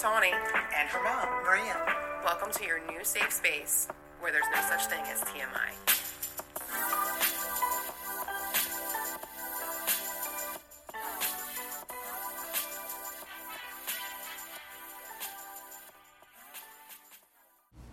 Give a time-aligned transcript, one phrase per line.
[0.00, 0.32] Tawny.
[0.32, 1.76] And her mom, Maria.
[2.24, 3.86] Welcome to your new safe space
[4.20, 5.74] where there's no such thing as TMI.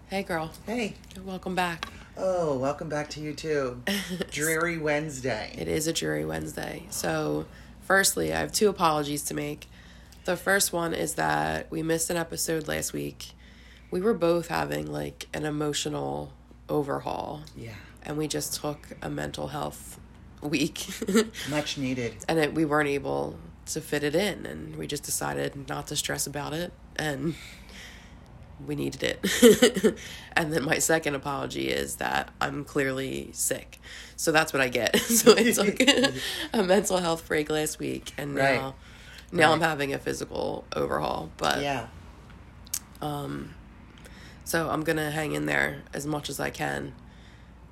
[0.09, 0.53] Hey, girl.
[0.65, 0.93] Hey.
[1.25, 1.89] Welcome back.
[2.15, 3.83] Oh, welcome back to you too.
[4.31, 5.53] Dreary Wednesday.
[5.57, 6.83] It is a dreary Wednesday.
[6.89, 7.47] So,
[7.81, 9.67] firstly, I have two apologies to make.
[10.27, 13.31] The first one is that we missed an episode last week.
[13.91, 16.33] We were both having like an emotional
[16.67, 17.43] overhaul.
[17.55, 17.75] Yeah.
[18.03, 20.01] And we just took a mental health
[20.41, 20.85] week.
[21.49, 22.13] Much needed.
[22.27, 24.45] and it, we weren't able to fit it in.
[24.45, 26.73] And we just decided not to stress about it.
[26.97, 27.35] And
[28.65, 29.97] we needed it.
[30.35, 33.79] and then my second apology is that I'm clearly sick.
[34.17, 34.97] So that's what I get.
[34.99, 35.79] so I took
[36.53, 38.55] a mental health break last week and now Right.
[38.55, 38.75] now
[39.51, 41.29] I'm having a physical overhaul.
[41.37, 41.87] But Yeah.
[43.01, 43.53] Um,
[44.43, 46.93] so I'm gonna hang in there as much as I can.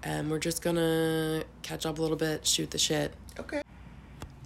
[0.04, 3.14] And we're just gonna catch up a little bit, shoot the shit.
[3.40, 3.62] Okay.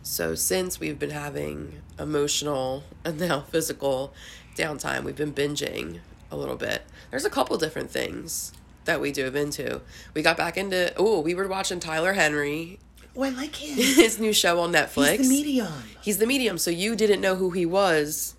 [0.03, 4.13] So since we've been having emotional and now physical
[4.55, 5.99] downtime, we've been binging
[6.31, 6.83] a little bit.
[7.11, 8.53] There's a couple different things
[8.85, 9.81] that we dove into.
[10.13, 12.79] We got back into oh, we were watching Tyler Henry,
[13.19, 13.75] Oh, I like him.
[13.75, 15.17] his new show on Netflix.
[15.17, 15.73] He's the medium.
[16.01, 18.35] He's the medium, so you didn't know who he was.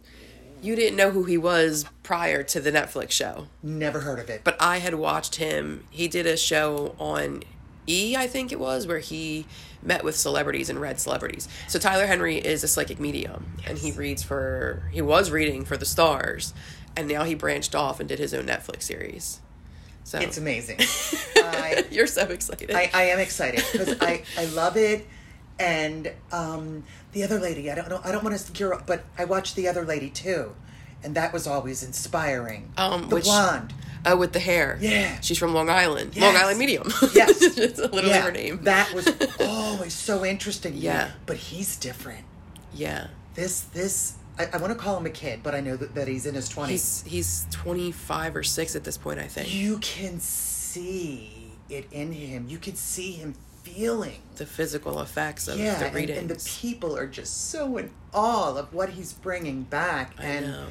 [0.63, 3.49] You didn't know who he was prior to the Netflix show.
[3.63, 4.43] Never heard of it.
[4.43, 5.85] But I had watched him.
[5.91, 7.43] He did a show on
[7.87, 9.47] E, I think it was, where he
[9.83, 11.47] met with celebrities and read celebrities.
[11.69, 14.89] So Tyler Henry is a psychic medium, and he reads for.
[14.93, 16.55] He was reading for the stars,
[16.97, 19.41] and now he branched off and did his own Netflix series.
[20.05, 20.79] So it's amazing.
[21.37, 22.71] I, you're so excited.
[22.73, 25.07] I, I am excited because I, I love it.
[25.59, 29.05] And um, the other lady, I don't know, I don't want to gear up, but
[29.19, 30.55] I watched the other lady too.
[31.03, 32.73] And that was always inspiring.
[32.77, 33.75] Um, the which- blonde.
[34.07, 34.79] Oh, with the hair.
[34.81, 35.21] Yeah.
[35.21, 36.17] She's from Long Island.
[36.17, 36.23] Yes.
[36.23, 36.85] Long Island Medium.
[37.15, 37.43] Yes.
[37.59, 38.61] It's literally yeah, her name.
[38.63, 39.07] That was
[39.41, 40.73] always so interesting.
[40.75, 41.11] Yeah.
[41.27, 42.25] But he's different.
[42.73, 43.09] yeah.
[43.35, 46.09] This, this, I, I want to call him a kid, but I know that, that
[46.09, 46.69] he's in his 20s.
[46.69, 49.53] He's he's 25 or 6 at this point, I think.
[49.53, 52.47] you can see it in him.
[52.49, 54.21] You can see him feeling.
[54.37, 56.19] the physical effects of yeah, the and, readings.
[56.19, 60.15] and the people are just so in awe of what he's bringing back.
[60.19, 60.67] I and know.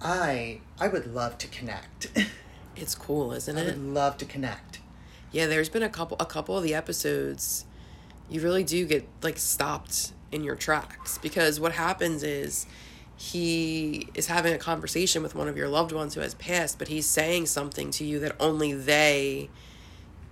[0.00, 2.08] I, I would love to connect.
[2.80, 3.64] It's cool, isn't I it?
[3.64, 4.78] I would love to connect.
[5.32, 7.64] Yeah, there's been a couple a couple of the episodes
[8.30, 12.66] you really do get like stopped in your tracks because what happens is
[13.18, 16.86] he is having a conversation with one of your loved ones who has passed, but
[16.86, 19.50] he's saying something to you that only they,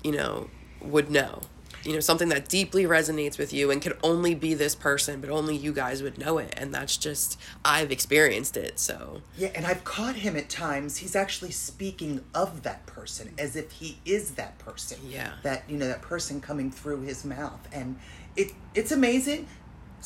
[0.05, 0.49] you know,
[0.81, 1.41] would know.
[1.83, 5.31] You know, something that deeply resonates with you and could only be this person, but
[5.31, 6.55] only you guys would know it.
[6.56, 10.99] And that's just I've experienced it, so Yeah, and I've caught him at times.
[10.99, 14.99] He's actually speaking of that person as if he is that person.
[15.09, 15.33] Yeah.
[15.43, 17.99] That you know that person coming through his mouth, and
[18.37, 19.47] it it's amazing.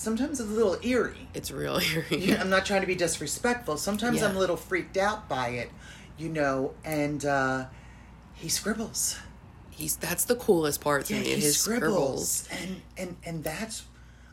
[0.00, 1.28] Sometimes it's a little eerie.
[1.34, 1.78] it's real
[2.10, 3.76] You know, I'm not trying to be disrespectful.
[3.76, 4.28] Sometimes Yeah.
[4.28, 5.70] I'm a little freaked out by it,
[6.16, 6.72] you know.
[6.84, 7.66] And uh,
[8.34, 9.18] he scribbles.
[9.68, 11.26] He's that's the coolest part to Yeah, me.
[11.34, 12.62] he His scribbles, scribbles.
[12.62, 13.82] and and and that's,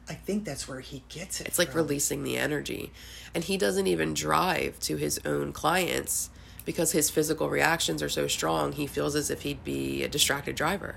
[0.09, 1.47] I think that's where he gets it.
[1.47, 1.81] It's like from.
[1.81, 2.94] releasing the energy.
[3.35, 6.29] And he doesn't even drive to his own clients
[6.63, 8.72] because his physical reactions are so strong.
[8.72, 10.95] He feels as if he'd be a distracted driver.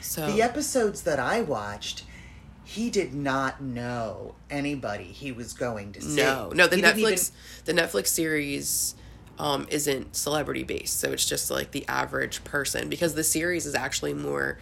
[0.00, 2.02] So The episodes that I watched,
[2.66, 6.16] he did not know anybody he was going to see.
[6.16, 7.30] no, no, the He Netflix
[7.64, 8.96] the Netflix series
[9.38, 13.76] um, isn't celebrity based, so it's just like the average person because the series is
[13.76, 14.58] actually more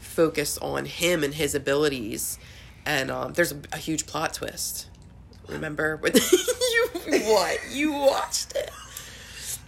[0.00, 2.40] focused on him and his abilities,
[2.84, 4.88] and um, there's a, a huge plot twist.
[5.48, 6.88] Remember when you
[7.20, 8.70] what you watched it?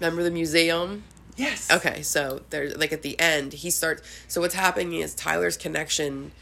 [0.01, 1.05] Remember the museum?
[1.37, 1.71] yes.
[1.71, 4.03] Okay, so there's like at the end, he starts.
[4.27, 6.33] So what's happening is Tyler's connection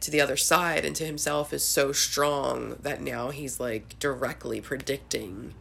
[0.00, 4.60] to the other side and to himself is so strong that now he's like directly
[4.60, 5.54] predicting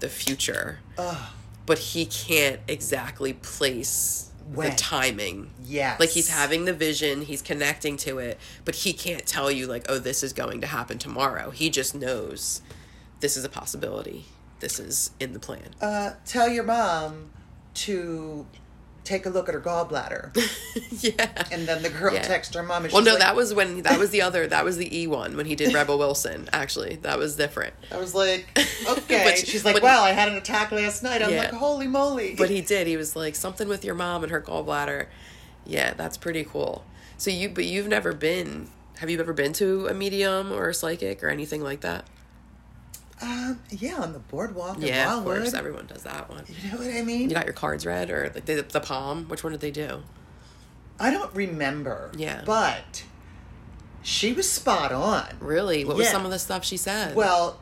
[0.00, 0.80] the future.
[0.98, 1.32] Ugh.
[1.64, 4.70] But he can't exactly place When.
[4.70, 5.50] the timing.
[5.64, 5.98] Yes.
[5.98, 9.86] Like he's having the vision, he's connecting to it, but he can't tell you like,
[9.88, 11.50] oh, this is going to happen tomorrow.
[11.50, 12.60] He just knows
[13.20, 14.26] this is a possibility.
[14.60, 15.74] This is in the plan.
[15.80, 17.30] Uh, tell your mom
[17.74, 18.46] to
[19.06, 20.34] take a look at her gallbladder,
[21.02, 21.44] yeah.
[21.52, 22.22] and then the girl Yeah.
[22.22, 22.82] texts her mom.
[22.84, 24.94] And she's Well, no, like, that was when that was the other that was the
[25.00, 26.48] E one when he did Rebel Wilson.
[26.52, 27.72] Actually, that was different.
[27.90, 28.46] I was like,
[28.88, 29.24] okay.
[29.24, 31.22] But- she's like, but- well, I had an attack last night.
[31.22, 31.38] I'm Yeah.
[31.42, 32.34] like, holy moly.
[32.36, 32.86] But he did.
[32.86, 35.06] He was like something with your mom and her gallbladder.
[35.64, 36.84] Yeah, that's pretty cool.
[37.18, 38.68] So you, but you've never been.
[38.98, 42.06] Have you ever been to a medium or a psychic or anything like that?
[43.22, 44.76] Um, Yeah, on the boardwalk.
[44.76, 46.44] in Yeah, of course, everyone does that one.
[46.48, 47.30] You know what I mean?
[47.30, 49.26] You got your cards read or like the, the palm?
[49.28, 50.02] Which one did they do?
[50.98, 52.10] I don't remember.
[52.16, 52.42] Yeah.
[52.44, 53.04] But
[54.02, 55.36] she was spot on.
[55.40, 55.84] Really?
[55.84, 57.14] What was some of the stuff she said?
[57.14, 57.58] Well,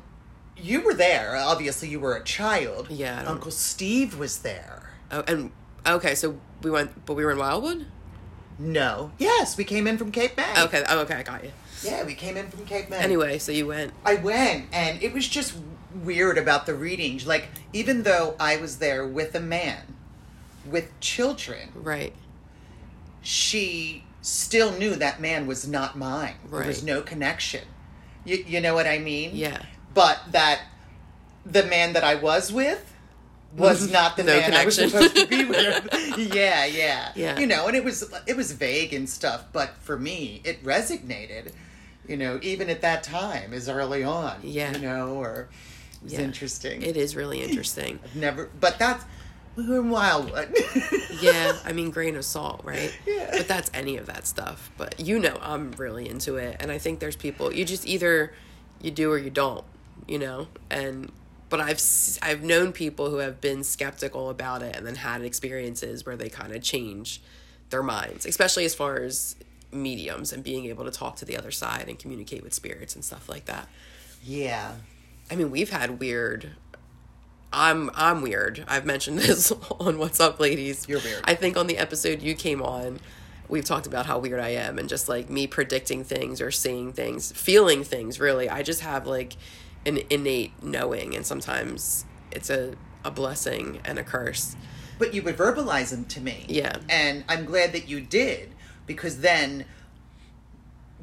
[0.56, 1.37] you were there.
[1.37, 2.89] Obviously, you were a child.
[2.91, 4.91] Yeah, Uncle Steve was there.
[5.11, 5.51] oh, and
[5.87, 7.87] okay, so we went, but we were in Wildwood.
[8.59, 9.11] No.
[9.19, 10.62] Yes, we came in from Cape May.
[10.65, 11.51] Okay, oh, okay, I got you.
[11.85, 12.97] Yeah, we came in from Cape May.
[12.99, 13.93] Anyway, so you went.
[14.05, 15.55] I went, and it was just
[16.03, 17.27] weird about the readings.
[17.27, 19.95] Like, even though I was there with a man,
[20.69, 22.13] with children, Right.
[23.23, 26.35] she still knew that man was not mine.
[26.49, 26.61] Right.
[26.61, 27.65] There was no connection.
[28.25, 29.31] You, you know what I mean?
[29.35, 29.63] Yeah.
[29.93, 30.63] But that
[31.47, 32.93] the man that I was with
[33.57, 35.89] was not the No man I was supposed to be with.
[36.35, 37.13] yeah, yeah.
[37.15, 37.39] Yeah.
[37.39, 41.53] You know, and it was it was vague and stuff, but for me, it resonated.
[42.09, 44.39] You know, even at that time, as early on.
[44.43, 44.73] Yeah.
[44.73, 45.49] You know, or
[45.95, 46.21] it was Yeah.
[46.21, 46.83] interesting.
[46.83, 47.99] It is really interesting.
[48.05, 49.05] I've never, but that's
[49.56, 50.53] we were in Wildwood.
[51.23, 52.93] yeah, I mean, grain of salt, right?
[53.06, 53.29] Yeah.
[53.31, 54.71] But that's any of that stuff.
[54.77, 58.33] But you know, I'm really into it, and I think there's people you just either
[58.83, 59.65] you do or you don't,
[60.09, 60.49] you know.
[60.71, 61.12] And
[61.49, 61.81] but I've
[62.21, 66.29] I've known people who have been skeptical about it and then had experiences where they
[66.29, 67.23] kind of change
[67.71, 69.37] their minds, especially as far as
[69.75, 73.05] mediums and being able to talk to the other side and communicate with spirits and
[73.05, 73.69] stuff like that.
[74.23, 74.76] yeah.
[75.31, 76.50] I mean, we've had weird.
[77.53, 78.62] I'm I'm weird.
[78.69, 80.87] I've mentioned this on What's Up, ladies.
[80.88, 81.23] You're weird.
[81.25, 83.00] I think on the episode you came on,
[83.49, 86.93] we've talked about how weird I am and just like me predicting things or seeing
[86.93, 88.20] things, feeling things.
[88.20, 89.37] Really, I just have like
[89.87, 92.75] an innate knowing, and sometimes it's a
[93.05, 94.56] a blessing and a curse.
[94.99, 96.44] But you would verbalize them to me.
[96.49, 96.77] Yeah.
[96.88, 98.50] And I'm glad that you did
[98.87, 99.65] because then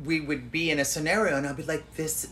[0.03, 2.27] we would be in a scenario and I'd be like, this,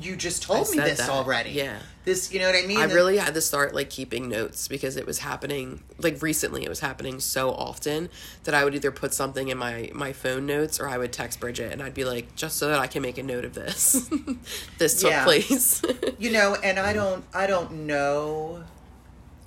[0.00, 1.10] you just told me this that.
[1.10, 1.50] already.
[1.50, 1.78] Yeah.
[2.04, 2.78] This, you know what I mean?
[2.78, 6.68] I really had to start like keeping notes because it was happening like recently it
[6.70, 8.08] was happening so often
[8.44, 11.40] that I would either put something in my my phone notes or I would text
[11.40, 14.10] Bridget and I'd be like just so that I can make a note of this.
[14.78, 15.24] this took Yeah.
[15.24, 15.82] place.
[16.18, 18.64] you know, and I don't, I don't know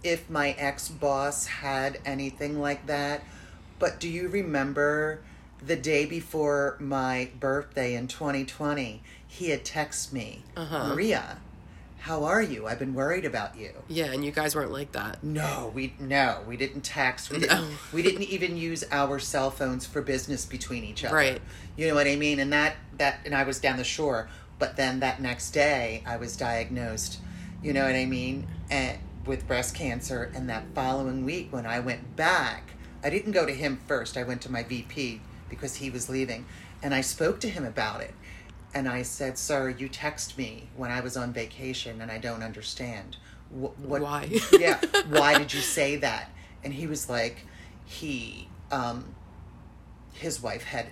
[0.03, 3.23] if my ex boss had anything like that,
[3.83, 5.19] but do you remember
[5.65, 9.03] the day before my birthday in 2020?
[9.27, 10.87] He had texted me, Uh-huh.
[10.95, 11.39] Maria,
[11.99, 12.65] how are you?
[12.65, 13.71] I've been worried about you.
[13.89, 15.21] yeah, and you guys weren't like that.
[15.21, 17.29] No, we no, we didn't text.
[17.29, 17.47] We No.
[17.47, 17.77] didn't.
[17.93, 21.15] We didn't even use our cell phones for business between each other.
[21.15, 21.41] Right.
[21.75, 22.39] You know what I mean?
[22.39, 26.15] And that that and I was down the shore, but then that next day I
[26.15, 27.19] was diagnosed.
[27.61, 28.47] You know what I mean?
[28.69, 30.31] And with breast cancer.
[30.35, 32.72] And that following week when I went back,
[33.03, 34.17] I didn't go to him first.
[34.17, 36.45] I went to my VP because he was leaving,
[36.81, 38.13] and I spoke to him about it.
[38.73, 42.43] And I said, "Sir, you text me when I was on vacation, and I don't
[42.43, 43.17] understand.
[43.49, 44.01] Wh- what?
[44.01, 44.29] Why?
[44.51, 44.79] yeah,
[45.09, 46.31] why did you say that?"
[46.63, 47.45] And he was like,
[47.85, 49.15] he, um,
[50.13, 50.87] his wife had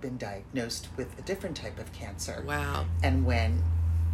[0.00, 2.42] been diagnosed with a different type of cancer.
[2.46, 2.86] Wow.
[3.02, 3.62] And when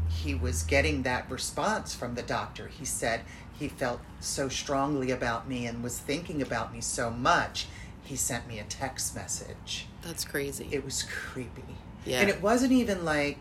[0.08, 3.20] he was getting that response from the doctor, he said
[3.58, 7.66] he felt so strongly about me and was thinking about me so much,
[8.04, 9.86] he sent me a text message.
[10.02, 10.68] That's crazy.
[10.70, 11.62] It was creepy.
[12.04, 12.20] Yeah.
[12.20, 13.40] And it wasn't even like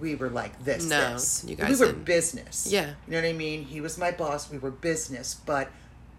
[0.00, 1.44] we were like this, No, this.
[1.46, 2.04] you we were didn't.
[2.04, 2.66] business.
[2.70, 2.94] Yeah.
[3.06, 3.64] You know what I mean?
[3.64, 5.70] He was my boss, we were business, but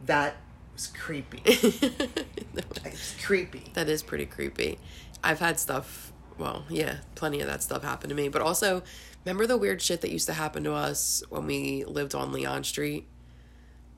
[0.05, 0.35] that
[0.73, 1.41] was creepy.
[1.45, 3.71] it's creepy.
[3.73, 4.77] that is pretty creepy.
[5.23, 8.29] I've had stuff, well, yeah, plenty of that stuff happened to me.
[8.29, 8.83] But also,
[9.25, 12.63] remember the weird shit that used to happen to us when we lived on Leon
[12.65, 13.07] Street?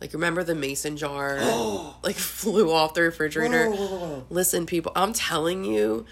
[0.05, 1.39] Like, remember the mason jar,
[2.03, 3.71] like, flew off the refrigerator?
[3.71, 4.25] Whoa, whoa, whoa.
[4.29, 6.05] Listen, people, I'm telling you,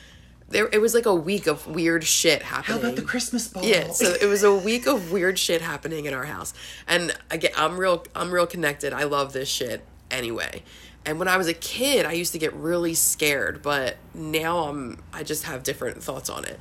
[0.50, 2.82] there it was like a week of weird shit happening.
[2.82, 3.64] How about the Christmas ball?
[3.64, 6.56] Yeah, so it was a week of weird shit happening in our house.
[6.88, 8.94] And again, I'm real I'm real connected.
[8.94, 10.64] I love this shit anyway.
[11.06, 15.04] And when I was a kid, I used to get really scared, but now I'm
[15.14, 16.60] I just have different thoughts on it.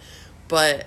[0.49, 0.87] But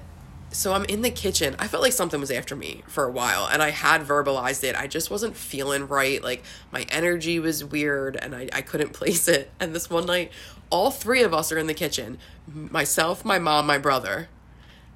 [0.55, 1.55] so I'm in the kitchen.
[1.59, 4.75] I felt like something was after me for a while and I had verbalized it.
[4.75, 6.23] I just wasn't feeling right.
[6.23, 9.51] Like my energy was weird and I, I couldn't place it.
[9.59, 10.31] And this one night,
[10.69, 12.17] all three of us are in the kitchen.
[12.47, 14.29] Myself, my mom, my brother.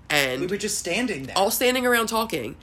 [0.09, 1.37] And we were just standing there.
[1.37, 2.55] all standing around talking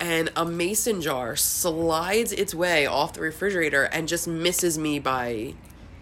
[0.00, 5.54] and a mason jar slides its way off the refrigerator and just misses me by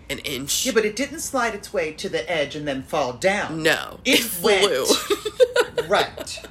[0.09, 0.67] an inch.
[0.67, 3.63] yeah, but it didn't slide its way to the edge and then fall down.
[3.63, 4.85] no, It flew.
[5.89, 6.43] right.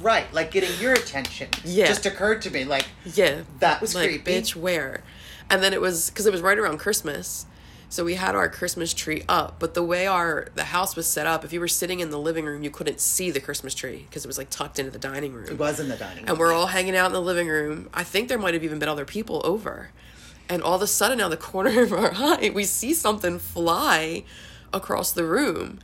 [0.00, 0.32] Right.
[0.32, 1.48] Like getting your attention.
[1.64, 1.86] Yeah.
[1.86, 2.64] Just occurred to me.
[2.64, 4.32] Like, yeah, That was like, creepy.
[4.32, 5.02] Bitch, where?
[5.50, 7.46] And then it was because it was right around Christmas,
[7.88, 11.26] So we had our Christmas tree up, but the way our the house was set
[11.26, 14.04] up, if you were sitting in the living room, you couldn't see the Christmas tree
[14.08, 15.46] because it was like tucked into the dining room.
[15.48, 16.28] It was in the dining room.
[16.28, 17.88] And we're all hanging out in the living room.
[17.94, 19.90] I think there might have even been other people over.
[20.50, 23.38] And all of a sudden, out of the corner of our eye, we see something
[23.38, 24.24] fly
[24.72, 25.78] across the room.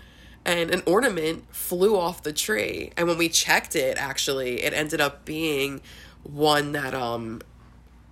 [0.47, 2.93] And an ornament flew off the tree.
[2.97, 5.81] And when we checked it, actually, it ended up being
[6.23, 7.41] one that um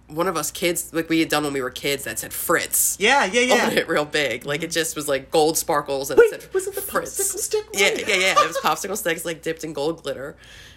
[0.08, 2.96] one of us kids like we had done when we were kids that said Fritz
[3.00, 3.66] yeah, yeah, yeah.
[3.66, 4.44] on it real big.
[4.44, 7.18] Like it just was like gold sparkles and Wait, it said was it the Fritz.
[7.18, 7.82] popsicle stick one?
[7.82, 8.42] Yeah, yeah, yeah.
[8.42, 10.36] It was popsicle sticks like dipped in gold glitter,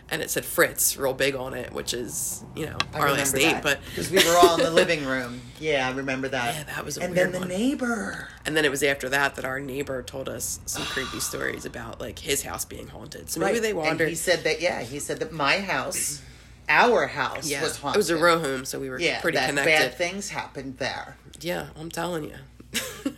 [0.09, 3.33] and it said Fritz real big on it, which is you know I our last
[3.33, 3.57] name.
[3.63, 5.41] But because we were all in the living room.
[5.59, 6.55] Yeah, I remember that.
[6.55, 7.47] Yeah, that was a and then the one.
[7.47, 8.27] neighbor.
[8.45, 11.99] and then it was after that that our neighbor told us some creepy stories about
[11.99, 13.29] like his house being haunted.
[13.29, 13.61] So maybe Right.
[13.61, 14.09] they And wandered.
[14.09, 14.61] he said that.
[14.61, 16.21] Yeah, he said that my house,
[16.69, 17.95] our house, yeah, was haunted.
[17.95, 19.71] it was a row home, so we were Yeah, pretty that connected.
[19.71, 21.17] bad things happened there.
[21.41, 22.35] Yeah, I'm telling you.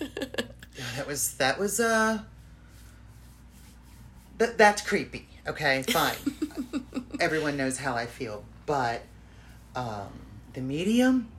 [0.77, 2.19] Yeah, that was that was uh.
[4.37, 5.27] That that's creepy.
[5.47, 6.15] Okay, fine.
[7.19, 9.01] Everyone knows how I feel, but
[9.75, 10.09] um,
[10.53, 11.29] the medium,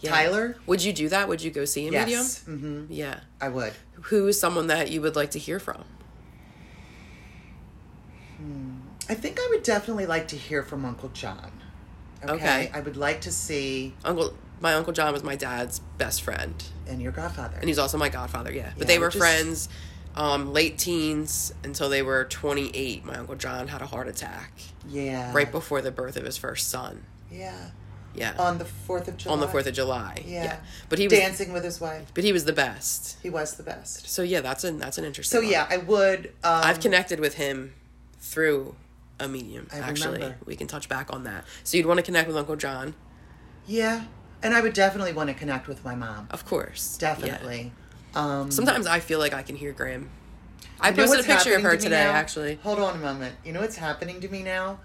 [0.00, 0.10] Yeah.
[0.10, 0.56] Tyler?
[0.66, 1.28] would you do that?
[1.28, 2.08] Would you go see a medium?
[2.10, 3.20] yes, hmm Yeah.
[3.40, 3.72] I would.
[4.02, 5.84] Who is someone that you would like to hear from?
[9.08, 11.52] I think I would definitely like to hear from Uncle John.
[12.24, 12.70] Okay, Okay.
[12.74, 16.54] I would like to see Uncle, my uncle John was my dad's best friend,
[16.88, 17.56] and your godfather.
[17.58, 18.52] and he's also my godfather.
[18.52, 19.68] Yeah, but Yeah, they were is- friends,
[20.16, 23.04] um, late teens until they were 28.
[23.04, 24.52] My uncle John had a heart attack
[24.88, 27.04] yeah, right before the birth of his first son.
[27.30, 27.70] Yeah,
[28.14, 29.32] Yeah, on the Fourth of July.
[29.34, 30.22] on the Fourth of July.
[30.24, 30.44] Yeah.
[30.44, 30.56] Yeah,
[30.88, 32.10] but he was, dancing with his wife.
[32.14, 33.18] but he was the best.
[33.22, 34.08] He was the best.
[34.08, 35.38] So yeah, that's an that's an interesting.
[35.38, 35.50] So one.
[35.52, 36.26] yeah, I would.
[36.44, 37.74] Um, I've connected with him
[38.20, 38.74] through
[39.20, 39.66] a medium.
[39.72, 40.38] I actually, remember.
[40.46, 41.44] we can touch back on that.
[41.64, 42.94] So you'd want to connect with Uncle John,
[43.66, 44.04] Yeah,
[44.42, 46.28] and I would definitely want to connect with my mom.
[46.30, 46.98] of course.
[47.02, 47.16] Yeah.
[48.16, 50.08] Um, Sometimes I feel like I can hear Gram.
[50.80, 52.12] I you know posted a picture of her to today, now?
[52.12, 52.56] actually.
[52.62, 53.34] Hold on a moment.
[53.44, 54.78] You know what's happening to me now?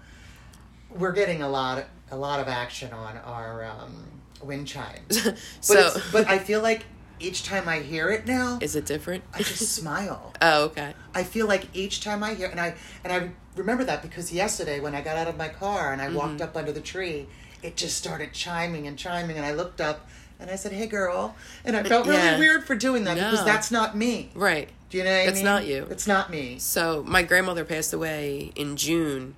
[0.90, 4.04] We're getting a lot, a lot of action on our um,
[4.42, 5.24] wind chimes.
[5.26, 6.84] But, so, it's, but I feel like
[7.20, 9.24] each time I hear it now, is it different?
[9.32, 10.34] I just smile.
[10.42, 10.92] oh, okay.
[11.14, 12.74] I feel like each time I hear, and I
[13.04, 16.08] and I remember that because yesterday when I got out of my car and I
[16.10, 16.42] walked Mm-hmm.
[16.42, 17.28] up under the tree,
[17.62, 20.08] it just started chiming and chiming, and I looked up
[20.42, 21.34] and I said, "Hey, girl,"
[21.64, 22.38] and I felt really Yeah.
[22.38, 24.30] weird for doing that because that's not me.
[24.34, 24.68] Right.
[24.90, 25.10] Do you know?
[25.10, 25.44] What I It's mean?
[25.44, 25.86] not you.
[25.90, 26.58] It's not me.
[26.58, 29.34] So my grandmother passed away in June.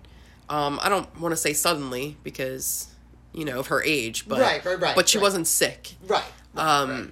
[0.49, 2.89] Um, I don't want to say suddenly because,
[3.33, 5.23] you know, of her age, but Right, right, right, But she right.
[5.23, 5.95] wasn't sick.
[6.07, 6.25] Right.
[6.57, 7.11] Um, right.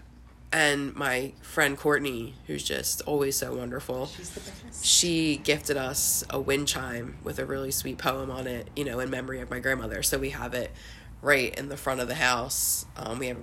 [0.53, 4.85] and my friend Courtney, who's just always so wonderful, She's the best.
[4.85, 9.01] she gifted us a wind chime with a really sweet poem on it, you know,
[9.01, 10.03] in memory of my grandmother.
[10.03, 10.71] So we have it
[11.23, 12.85] right in the front of the house.
[12.97, 13.39] Um, we have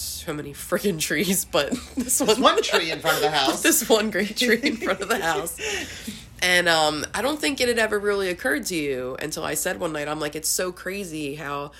[0.00, 3.62] so many freaking trees, but this one, one tree in front of the house.
[3.62, 5.58] this one great tree in front of the house.
[6.40, 9.80] And um, I don't think it had ever really occurred to you until I said
[9.80, 11.72] one night, I'm like, it's so crazy how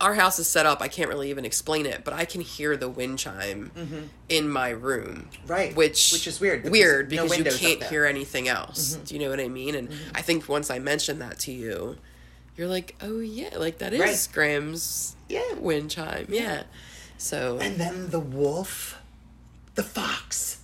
[0.00, 0.80] our house is set up.
[0.80, 3.70] I can't really even explain it, but I can hear the wind chime
[4.30, 5.28] in my room.
[5.30, 5.46] Mm-hmm.
[5.46, 7.80] Right, Which which is weird because Weird no because you can't.
[7.80, 7.90] Mm-hmm.
[7.90, 8.94] hear anything else.
[8.94, 9.74] Do you know what I mean?
[9.74, 11.98] And I think once I mentioned that to you,
[12.56, 14.28] you're like, oh yeah, like that is Right.
[14.32, 15.52] Gram's Yeah.
[15.58, 16.28] wind chime.
[16.30, 16.62] Yeah.
[17.18, 18.96] So And then the wolf,
[19.74, 20.60] the fox,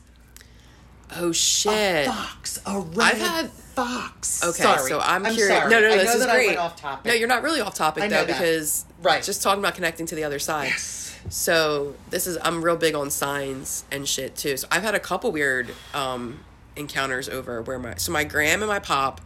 [1.17, 2.07] oh shit.
[2.07, 4.43] A fox, a red had- fox.
[4.45, 4.89] Okay, Sorry.
[4.89, 5.59] so I'm, I'm curious.
[5.59, 5.69] Sorry.
[5.71, 6.47] No, no, I this is great.
[6.47, 7.07] went off topic.
[7.07, 8.27] No, you're not really off topic though that.
[8.29, 9.23] because Right.
[9.23, 10.67] just talking about connecting to the other side.
[10.69, 11.17] Yes.
[11.29, 14.57] So this is I'm real big on signs and shit too.
[14.57, 16.41] So I've had a couple weird um
[16.77, 19.21] encounters over where my so my gram and my pop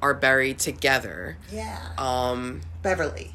[0.00, 1.78] are buried together Yeah.
[1.98, 3.32] um Beverly.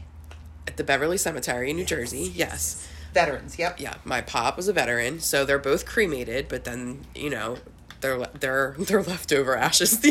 [0.68, 2.32] at the Beverly Cemetery in New Jersey.
[2.34, 2.87] Yes.
[3.18, 3.58] Veterans.
[3.60, 3.80] Yep.
[3.80, 7.58] Yeah, my pop was a veteran, so they're both cremated, but then, you know,
[8.02, 10.00] they're they're they're leftover ashes.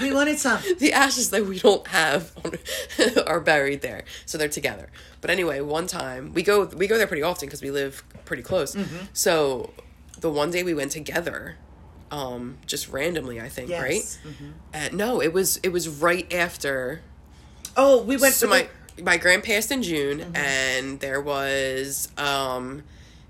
[0.00, 0.60] We wanted some.
[0.78, 2.52] the ashes that we don't have on,
[3.26, 4.88] are buried there so they're together
[5.20, 8.42] but anyway one time we go we go there pretty often because we live pretty
[8.42, 8.96] close Mm-hmm.
[9.12, 9.72] so
[10.20, 11.56] the one day we went together
[12.12, 13.82] um just randomly i think Yes.
[13.82, 14.36] right
[14.72, 17.00] and no it was it was right after
[17.76, 18.68] Oh, we went so to my
[19.02, 20.36] my grand passed in june Mm-hmm.
[20.36, 22.82] and there was um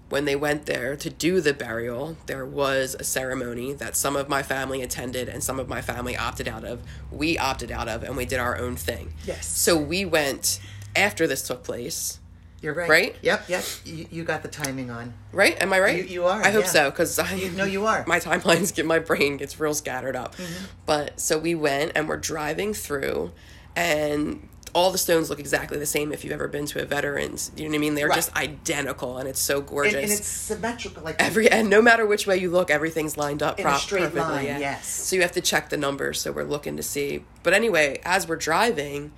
[0.08, 4.28] when they went there to do the burial there was a ceremony that some of
[4.28, 8.02] my family attended and some of my family opted out of we opted out of
[8.02, 9.46] and we did our own thing Yes.
[9.46, 10.60] so we went
[10.96, 12.18] after this took place
[12.62, 12.88] You're right.
[12.88, 13.16] Right?
[13.22, 13.48] Yep.
[13.48, 13.64] Yep.
[13.84, 15.12] You, you got the timing on.
[15.32, 16.70] right am i right You- you are, i hope yeah.
[16.70, 18.02] so because i No, you are.
[18.14, 20.64] my timelines get my brain gets real scattered up Mm-hmm.
[20.86, 23.30] but so we went and we're driving through
[23.76, 27.50] and all the stones look exactly the same if you've ever been to a veterans.
[27.56, 27.94] You know what I mean?
[27.94, 28.14] They're Right.
[28.16, 29.94] just identical, and it's so gorgeous.
[29.94, 31.02] and it's symmetrical.
[31.02, 34.00] Like Every and no matter which way you look, everything's lined up In a straight
[34.02, 34.20] perfectly.
[34.20, 34.58] line, yeah.
[34.58, 34.86] yes.
[34.86, 36.20] So you have to check the numbers.
[36.20, 37.24] So we're looking to see.
[37.42, 39.12] But anyway, as we're driving,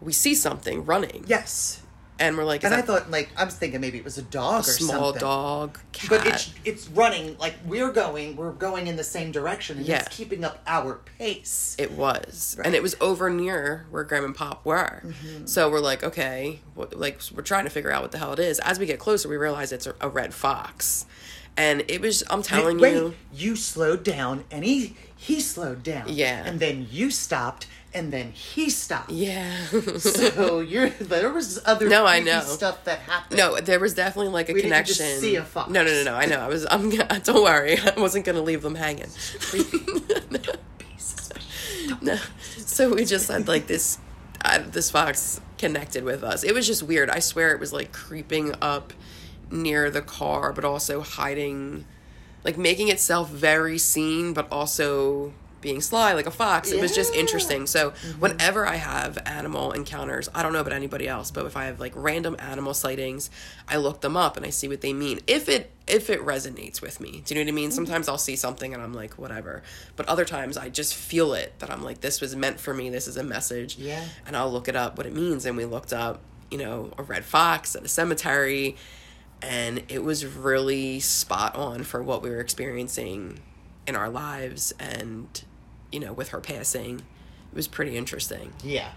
[0.00, 1.82] we see something running, yes.
[2.20, 4.56] And we're like, And I thought like I was thinking maybe it was a dog
[4.56, 5.20] a or small something.
[5.20, 6.10] dog, cat?
[6.10, 8.36] But it's it's running like we're going.
[8.36, 10.00] We're going in the same direction, and Yeah.
[10.00, 11.74] it's keeping up our pace.
[11.78, 12.66] It was, Right.
[12.66, 15.02] and it was over near where Gram and Pop were.
[15.04, 15.46] Mm-hmm.
[15.46, 18.38] So we're like, okay, what, like we're trying to figure out what the hell it
[18.38, 18.58] is.
[18.60, 21.06] As we get closer, we realize it's a, a red fox,
[21.56, 22.22] and it was.
[22.28, 26.04] I'm telling Wait, you, you slowed down, and he he slowed down.
[26.08, 26.44] Yeah.
[26.44, 29.10] and then you stopped, and then he stopped.
[29.10, 29.64] yeah.
[29.98, 32.40] So you're there was other No, I know.
[32.40, 33.36] stuff that happened.
[33.38, 35.20] No, there was definitely like a We didn't just connection.
[35.20, 35.70] see a fox.
[35.70, 36.14] No, no, no, no.
[36.14, 36.38] I know.
[36.38, 36.66] I was.
[36.70, 36.90] I'm.
[36.90, 37.78] gonna- Don't worry.
[37.78, 39.08] I wasn't gonna leave them hanging.
[42.02, 42.16] no.
[42.58, 43.98] So we just had like this.
[44.42, 46.44] Uh, this fox connected with us.
[46.44, 47.10] It was just weird.
[47.10, 48.94] I swear it was like creeping up
[49.50, 51.84] near the car, but also hiding,
[52.42, 56.70] like making itself very seen, but also being sly like a fox.
[56.70, 57.66] It was just interesting.
[57.66, 58.20] So mm-hmm.
[58.20, 61.80] whenever I have animal encounters, I don't know about anybody else, but if I have
[61.80, 63.30] like random animal sightings,
[63.68, 65.20] I look them up and I see what they mean.
[65.26, 67.20] If it if it resonates with me.
[67.24, 67.70] Do you know what I mean?
[67.70, 67.74] Mm-hmm.
[67.74, 69.64] Sometimes I'll see something and I'm like, whatever.
[69.96, 72.90] But other times I just feel it that I'm like, this was meant for me,
[72.90, 73.76] this is a message.
[73.76, 74.04] Yeah.
[74.24, 75.46] And I'll look it up what it means.
[75.46, 78.76] And we looked up, you know, a red fox at a cemetery
[79.42, 83.40] and it was really spot on for what we were experiencing
[83.86, 85.44] in our lives and
[85.92, 88.90] you know with her passing it was pretty interesting Yeah.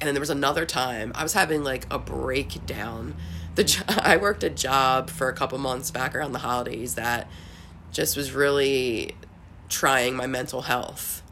[0.00, 3.16] and then there was another time i was having like a breakdown
[3.54, 7.28] the jo- i worked a job for a couple months back around the holidays that
[7.92, 9.14] just was really
[9.68, 11.22] trying my mental health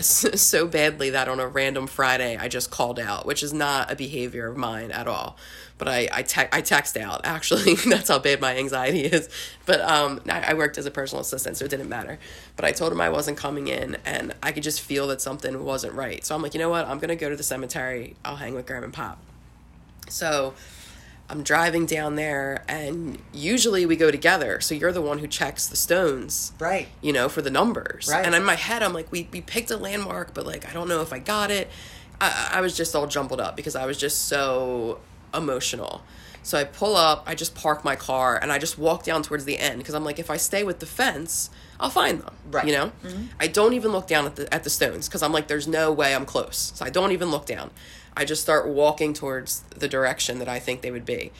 [0.00, 3.94] so badly that on a random Friday I just called out, which is not a
[3.94, 5.36] behavior of mine at all.
[5.82, 7.74] But I I, te- I text out actually.
[7.88, 9.28] That's how bad my anxiety is.
[9.66, 12.20] But um, I, I worked as a personal assistant, so it didn't matter.
[12.54, 15.64] But I told him I wasn't coming in, and I could just feel that something
[15.64, 16.24] wasn't right.
[16.24, 16.86] So I'm like, you know what?
[16.86, 18.14] I'm gonna go to the cemetery.
[18.24, 19.18] I'll hang with Gram and Pop.
[20.08, 20.54] So
[21.28, 24.60] I'm driving down there, and usually we go together.
[24.60, 26.86] So you're the one who checks the stones Right.
[27.00, 28.08] you know, for the numbers.
[28.08, 28.24] Right.
[28.24, 30.86] And in my head, I'm like, we, we picked a landmark, but like, I don't
[30.88, 31.68] know if I got it.
[32.20, 35.00] I, I was just all jumbled up because I was just so
[35.34, 36.02] emotional.
[36.42, 39.44] So I pull up, I just park my car, and I just walk down towards
[39.44, 42.34] the end because I'm like, if I stay with the fence, I'll find them.
[42.50, 42.66] Right.
[42.66, 43.26] You know, mm-hmm.
[43.38, 45.92] I don't even look down at the at the stones because I'm like, there's no
[45.92, 46.72] way I'm close.
[46.74, 47.70] So I don't even look down.
[48.16, 51.32] I just start walking towards the direction that I think they would be.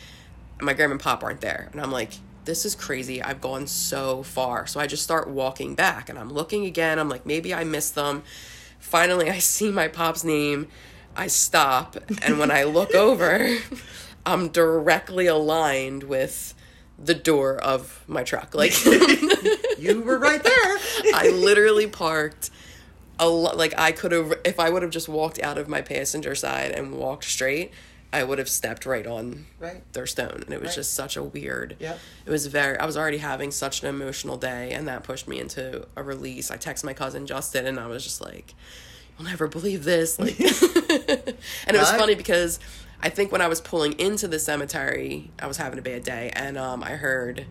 [0.59, 2.13] And my grandma and pop aren't there, and I'm like,
[2.45, 3.21] this is crazy.
[3.23, 4.67] I've gone so far.
[4.67, 6.99] So I just start walking back, and I'm looking again.
[6.99, 8.23] I'm like, maybe I missed them.
[8.79, 10.69] Finally, I see my pop's name.
[11.17, 13.57] I stop, and when I look over,
[14.25, 16.55] I'm directly aligned with
[16.99, 18.55] the door of my truck.
[18.55, 18.73] Like
[19.79, 20.79] You were right there.
[21.15, 22.51] I literally parked
[23.19, 23.57] a lot.
[23.57, 26.71] like I could have if I would have just walked out of my passenger side
[26.71, 27.73] and walked straight,
[28.13, 29.83] I would have stepped right on Right.
[29.95, 30.75] their stone and it was Right.
[30.77, 31.77] just such a weird.
[31.81, 31.97] Yeah.
[32.25, 35.41] It was very I was already having such an emotional day and that pushed me
[35.41, 36.51] into a release.
[36.53, 38.55] I texted my cousin Justin and I was just like
[39.19, 42.59] you'll never believe this like and it was funny because
[43.01, 46.31] I think when I was pulling into the cemetery, I was having a bad day
[46.35, 47.47] and um I heard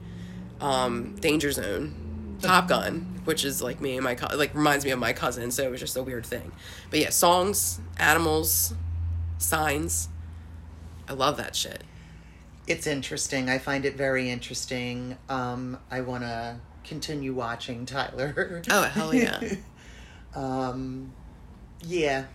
[0.59, 4.91] um Danger Zone Top Gun, which is like me and my co- like reminds me
[4.91, 6.51] of my cousin, so it was just a weird thing.
[6.89, 8.73] But yeah, songs, animals,
[9.37, 10.09] signs.
[11.07, 11.83] I love that shit.
[12.67, 13.49] It's interesting.
[13.49, 15.17] I find it very interesting.
[15.29, 18.61] Um, I want to continue watching Tyler.
[18.69, 19.41] Oh hell yeah.
[20.35, 21.13] um,
[21.83, 22.25] yeah.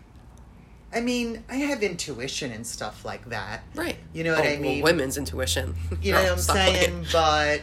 [0.94, 3.64] I mean, I have intuition and stuff like that.
[3.74, 3.96] right.
[4.14, 4.82] You know what Oh, I well, mean?
[4.82, 5.74] women's intuition.
[6.00, 7.04] You know Girl, what I'm saying?
[7.04, 7.06] playing.
[7.12, 7.62] But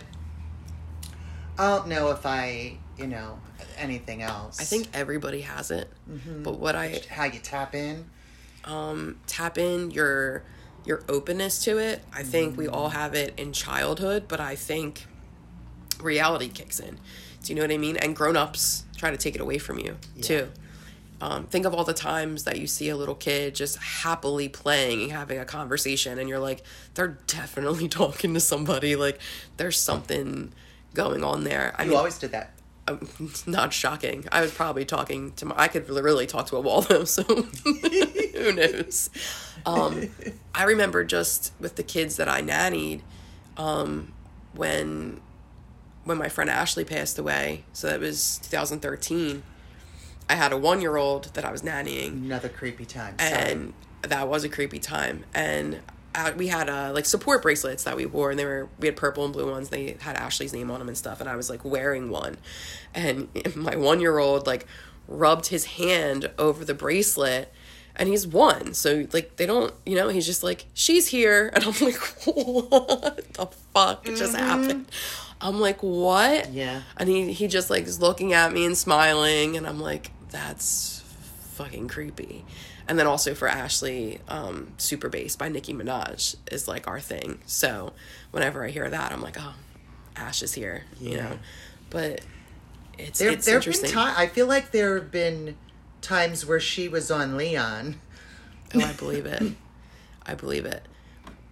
[1.58, 3.40] I don't know if I, you know,
[3.78, 4.60] anything else.
[4.60, 5.90] I think everybody has it.
[6.10, 6.44] Mm-hmm.
[6.44, 8.06] But what I how you tap in.
[8.66, 10.44] um tap in your
[10.86, 12.04] your openness to it.
[12.14, 15.06] I think we all have it in childhood, but I think
[16.02, 17.00] reality kicks in.
[17.44, 17.98] Do you know what I mean?
[17.98, 20.50] And grown-ups try to take it away from you too.
[21.24, 25.04] Um, think of all the times that you see a little kid just happily playing
[25.04, 26.64] and having a conversation, and you're like,
[26.96, 28.98] they're definitely talking to somebody.
[28.98, 29.22] Like,
[29.56, 30.52] there's something
[30.94, 31.74] going on there.
[31.78, 32.52] I You mean, always did that.
[32.90, 33.08] um,
[33.48, 34.26] not shocking.
[34.34, 35.56] I was probably talking to my.
[35.58, 39.10] I could really talk to a wall though, so who knows?
[39.66, 40.10] Um,
[40.54, 43.00] I remember just with the kids that I nannied,
[43.56, 44.12] um,
[44.54, 45.22] when
[46.04, 47.64] when my friend Ashley passed away.
[47.72, 49.44] So that was 2013.
[50.30, 53.18] I had a one year old that I was nannying, Another creepy time.
[53.20, 53.32] Sorry.
[53.34, 55.24] and that was a creepy time.
[55.34, 55.80] And
[56.16, 58.96] uh, we had uh, like support bracelets that we wore, and they were we had
[58.96, 59.70] purple and blue ones.
[59.70, 61.20] They had Ashley's name on them and stuff.
[61.22, 62.38] And I was like wearing one,
[62.94, 64.66] and my one year old like
[65.08, 67.52] rubbed his hand over the bracelet.
[67.96, 70.08] And he's one, so like they don't, you know.
[70.10, 74.88] He's just like, she's here, and I'm like, what the fuck just happened?
[75.44, 76.52] I'm like, what?
[76.52, 76.82] Yeah.
[76.98, 81.04] And he he just like is looking at me and smiling, and I'm like, that's
[81.54, 82.46] fucking creepy.
[82.88, 87.40] And then also for Ashley, um, Super Bass by Nicki Minaj is like our thing.
[87.46, 87.94] So
[88.32, 89.54] whenever I hear that, I'm like, oh,
[90.16, 91.40] Ash is here, you know.
[91.90, 92.22] But
[92.98, 93.92] it's There, it's there been interesting.
[93.92, 94.14] time.
[94.18, 95.56] I feel like there have been
[96.02, 98.00] times where she was on Leon.
[98.76, 99.44] Oh, I believe it.
[100.26, 100.84] I believe it.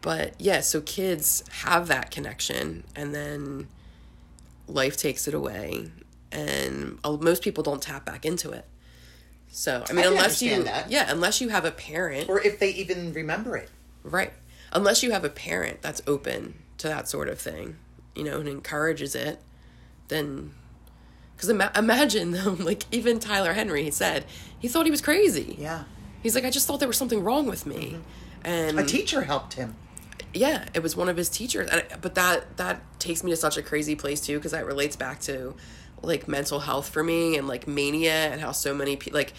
[0.01, 3.67] But yeah, so kids have that connection, and then
[4.71, 5.91] life takes it away,
[6.31, 8.65] and uh, most people don't tap back into it.
[9.49, 10.89] So I mean, can unless you, that.
[10.89, 13.69] yeah, unless you have a parent, Or if they even remember it.
[14.03, 14.31] right?
[14.71, 17.75] Unless you have a parent that's open to that sort of thing,
[18.15, 19.41] you know, and encourages it,
[20.07, 20.51] then.
[21.35, 24.25] Because ima- imagine though, like even Tyler Henry he said
[24.59, 25.55] he thought he was crazy.
[25.59, 25.83] Yeah.
[26.23, 27.97] He's like, I just thought there was something wrong with me,
[28.45, 29.75] and A teacher helped him.
[30.33, 33.57] Yeah it was one of his teachers and, but that that takes me to such
[33.57, 35.55] a crazy place too because that relates back to
[36.01, 39.33] like mental health for me and like mania and how so many people like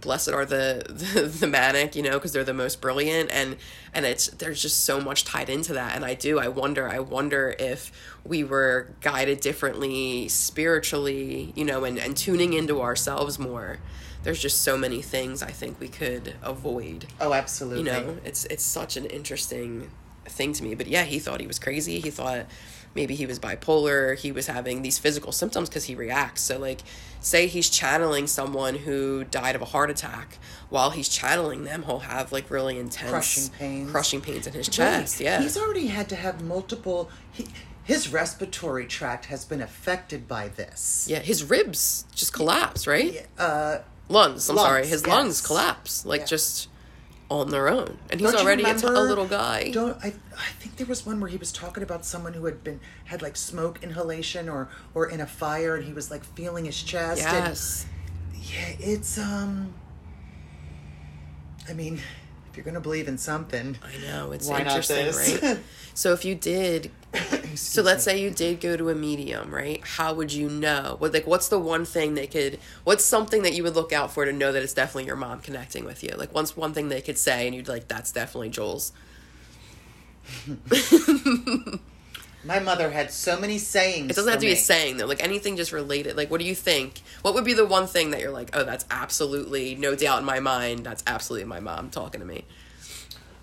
[0.00, 3.56] blessed are the the, the manic you know because they're the most brilliant and
[3.94, 6.98] and it's there's just so much tied into that and i do i wonder i
[6.98, 7.90] wonder if
[8.24, 13.78] we were guided differently spiritually you know and and tuning into ourselves more
[14.24, 17.78] there's just so many things i think we could avoid Oh, absolutely.
[17.78, 19.90] you know it's it's such an interesting
[20.28, 22.46] thing to me but yeah he thought he was crazy he thought
[22.94, 26.80] maybe he was bipolar he was having these physical symptoms because he reacts so like
[27.20, 30.38] say he's channeling someone who died of a heart attack
[30.70, 33.90] while he's channeling them he'll have like really intense Crushing pains.
[33.90, 35.24] crushing pains in his chest Right.
[35.24, 37.10] yeah He's already had to have multiple.
[37.32, 37.46] He,
[37.84, 41.06] his respiratory tract has been affected by this.
[41.10, 46.20] yeah his ribs just collapse right Uh, lungs i'm Lungs, sorry his lungs collapse like
[46.22, 46.26] Yeah.
[46.26, 46.68] just
[47.30, 50.08] on their own and he's don't already a, t- a little guy Don't I?
[50.34, 53.20] I think there was one where he was talking about someone who had been had
[53.20, 57.22] like smoke inhalation or or in a fire, and he was like feeling his chest.
[57.26, 57.86] and- yes
[58.40, 59.74] yeah, it's um.
[61.68, 62.00] I mean,
[62.50, 65.42] if you're gonna believe in something, I know it's Why not interesting, this?
[65.42, 65.58] right?
[65.94, 66.90] So if you did,
[67.54, 68.12] so let's me.
[68.12, 69.80] say you did go to a medium, right?
[69.82, 70.96] How would you know?
[70.98, 72.58] What like what's the one thing they could?
[72.84, 75.40] What's something that you would look out for to know that it's definitely your mom
[75.40, 76.14] connecting with you?
[76.16, 78.92] Like what's one thing they could say and you'd like that's definitely Joel's.
[82.44, 84.10] my mother had so many sayings.
[84.10, 85.06] It doesn't have to be a saying though.
[85.06, 86.16] Like anything just related.
[86.16, 87.00] Like what do you think?
[87.22, 90.24] What would be the one thing that you're like, oh, that's absolutely no doubt in
[90.26, 90.84] my mind.
[90.84, 92.44] That's absolutely my mom talking to me.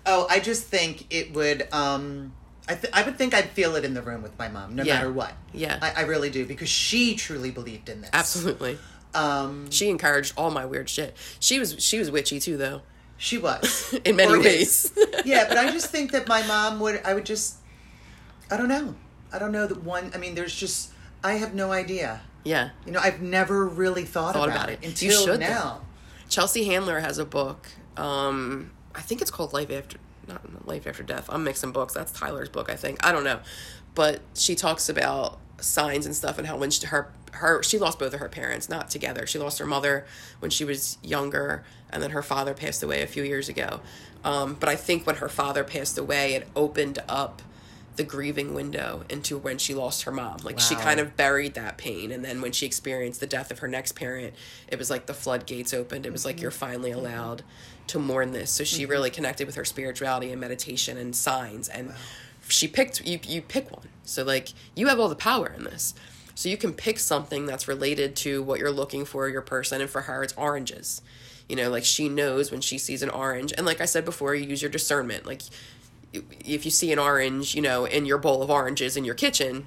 [0.08, 1.66] Oh, I just think it would.
[1.72, 2.32] um
[2.68, 4.82] I th- I would think I'd feel it in the room with my mom, no
[4.82, 4.94] Yeah.
[4.96, 5.32] matter what.
[5.52, 5.78] Yeah.
[5.80, 8.10] I, I really do because she truly believed in this.
[8.12, 8.78] Absolutely.
[9.14, 11.16] Um, She encouraged all my weird shit.
[11.40, 12.82] She was she was witchy too though.
[13.16, 14.92] she was In many Or ways.
[15.24, 17.00] yeah, but I just think that my mom would.
[17.04, 17.56] I would just.
[18.50, 18.94] I don't know.
[19.32, 20.10] I don't know that one.
[20.14, 20.90] I mean, there's just.
[21.24, 22.20] I have no idea.
[22.44, 22.70] Yeah.
[22.84, 25.46] You know, I've never really thought, Thought about, about it, until should, though.
[25.46, 25.80] now.
[26.28, 27.66] Chelsea Handler has a book.
[27.96, 31.26] Um, I think it's called Life After not in Life After Death.
[31.30, 31.94] I'm mixing books.
[31.94, 33.04] That's Tyler's book, I think.
[33.04, 33.40] I don't know,
[33.94, 37.98] but she talks about signs and stuff and how when she, her her she lost
[37.98, 39.26] both of her parents, not together.
[39.26, 40.06] She lost her mother
[40.38, 43.80] when she was younger, and then her father passed away a few years ago.
[44.24, 47.42] Um, but I think when her father passed away, it opened up
[47.96, 50.38] the grieving window into when she lost her mom.
[50.42, 52.10] Like she kind of buried that pain.
[52.10, 54.34] And then when she experienced the death of her next parent,
[54.68, 56.04] it was like the floodgates opened.
[56.04, 57.42] It was like you're finally allowed
[57.88, 58.50] to mourn this.
[58.50, 58.90] So she mm-hmm.
[58.90, 61.68] really connected with her spirituality and meditation and signs.
[61.68, 61.92] And
[62.48, 63.88] she picked, you, you pick one.
[64.04, 65.94] So like you have all the power in this.
[66.34, 69.80] So you can pick something that's related to what you're looking for your person.
[69.80, 71.00] And for her, it's oranges.
[71.48, 73.52] You know, like she knows when she sees an orange.
[73.56, 75.26] And like I said before, you use your discernment.
[75.26, 75.42] Like
[76.12, 79.66] if you see an orange, you know, in your bowl of oranges in your kitchen,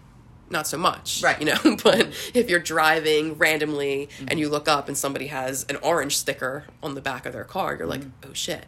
[0.50, 1.40] not so much, Right.
[1.40, 5.78] You know, but if you're driving randomly and you look up and somebody has an
[5.78, 8.30] orange sticker on the back of their car, you're like, mm-hmm.
[8.30, 8.66] oh shit.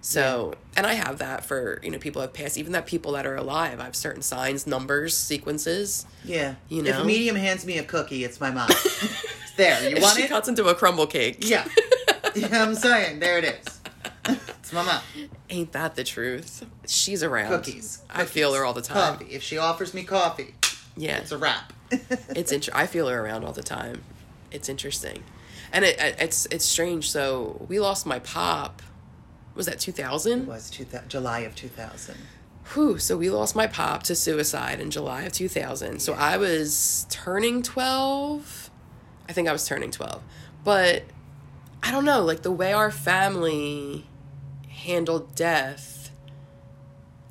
[0.00, 3.26] So, and I have that for you know people have passed, even that people that
[3.26, 3.80] are alive.
[3.80, 6.06] I have certain signs, numbers, sequences.
[6.24, 6.54] Yeah.
[6.68, 8.68] You know, If a medium hands me a cookie, it's my mom.
[9.56, 9.82] there.
[9.90, 10.28] You If want she it?
[10.28, 11.38] cuts into a crumble cake.
[11.40, 11.66] Yeah.
[12.34, 13.18] what I'm saying?
[13.18, 13.80] There it is.
[14.28, 15.00] it's my mom.
[15.50, 16.64] Ain't that the truth?
[16.86, 17.48] She's around.
[17.48, 18.02] Cookies.
[18.08, 19.14] I feel her all the time.
[19.18, 19.32] Coffee.
[19.32, 20.54] If she offers me coffee,
[20.98, 21.18] Yeah.
[21.18, 21.72] it's a wrap.
[21.90, 24.02] it's int- I feel her around all the time.
[24.50, 25.22] It's interesting,
[25.72, 27.10] and it, it it's it's strange.
[27.10, 28.82] So we lost my pop
[29.58, 30.46] was that 2000?
[30.46, 32.14] Was two July of 2000.
[32.74, 35.98] Whew, so we lost my pop to suicide in July of 2000.
[35.98, 38.70] So I was turning 12.
[39.28, 40.22] I think I was turning 12.
[40.62, 41.02] But
[41.82, 44.06] I don't know, like the way our family
[44.68, 46.12] handled death.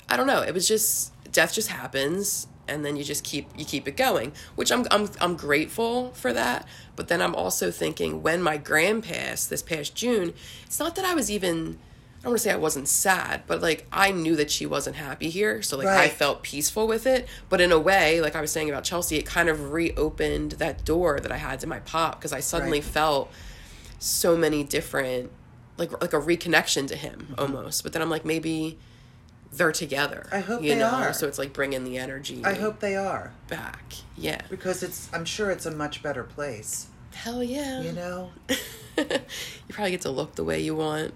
[0.09, 0.41] I don't know.
[0.41, 4.31] It was just death just happens and then you just keep you keep it going,
[4.55, 6.67] which I'm I'm I'm grateful for that.
[6.95, 10.33] But then I'm also thinking when my grand passed this past June,
[10.65, 11.79] it's not that I was even
[12.19, 14.95] I don't want to say I wasn't sad, but like I knew that she wasn't
[14.95, 17.27] happy here, so like I felt peaceful with it.
[17.47, 20.83] But in a way, like I was saying about Chelsea, it kind of reopened that
[20.83, 22.89] door that I had to my pop because I suddenly Right.
[22.89, 23.31] felt
[23.99, 25.31] so many different
[25.77, 27.39] like like a reconnection to him mm-hmm.
[27.39, 27.83] almost.
[27.83, 28.77] But then I'm like maybe
[29.51, 30.27] they're together.
[30.31, 30.89] I hope you they know?
[30.89, 31.13] are.
[31.13, 32.43] So it's like bringing the energy.
[32.43, 33.93] I hope they are back.
[34.17, 34.41] Yeah.
[34.49, 35.09] because it's.
[35.13, 36.87] I'm sure it's a much better place.
[37.13, 37.81] Hell yeah.
[37.81, 38.31] You know.
[38.97, 39.05] you
[39.69, 41.13] probably get to look the way you want.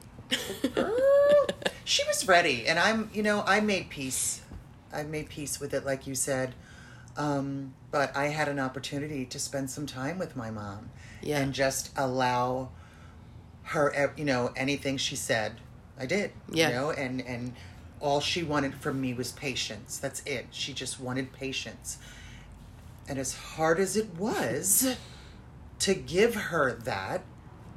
[0.75, 1.47] Girl,
[1.83, 3.09] she was ready, and I'm.
[3.13, 4.41] You know, I made peace.
[4.93, 6.53] I made peace with it, like you said.
[7.17, 10.89] Um, but I had an opportunity to spend some time with my mom,
[11.21, 11.39] Yeah.
[11.39, 12.69] and just allow
[13.63, 14.13] her.
[14.15, 15.59] You know, anything she said,
[15.99, 16.31] I did.
[16.51, 16.69] Yeah.
[16.69, 17.53] You know, and and
[18.01, 19.97] all she wanted from me was patience.
[19.97, 20.47] That's it.
[20.51, 21.97] She just wanted patience.
[23.07, 24.95] And as hard as it was
[25.79, 27.23] to give her that,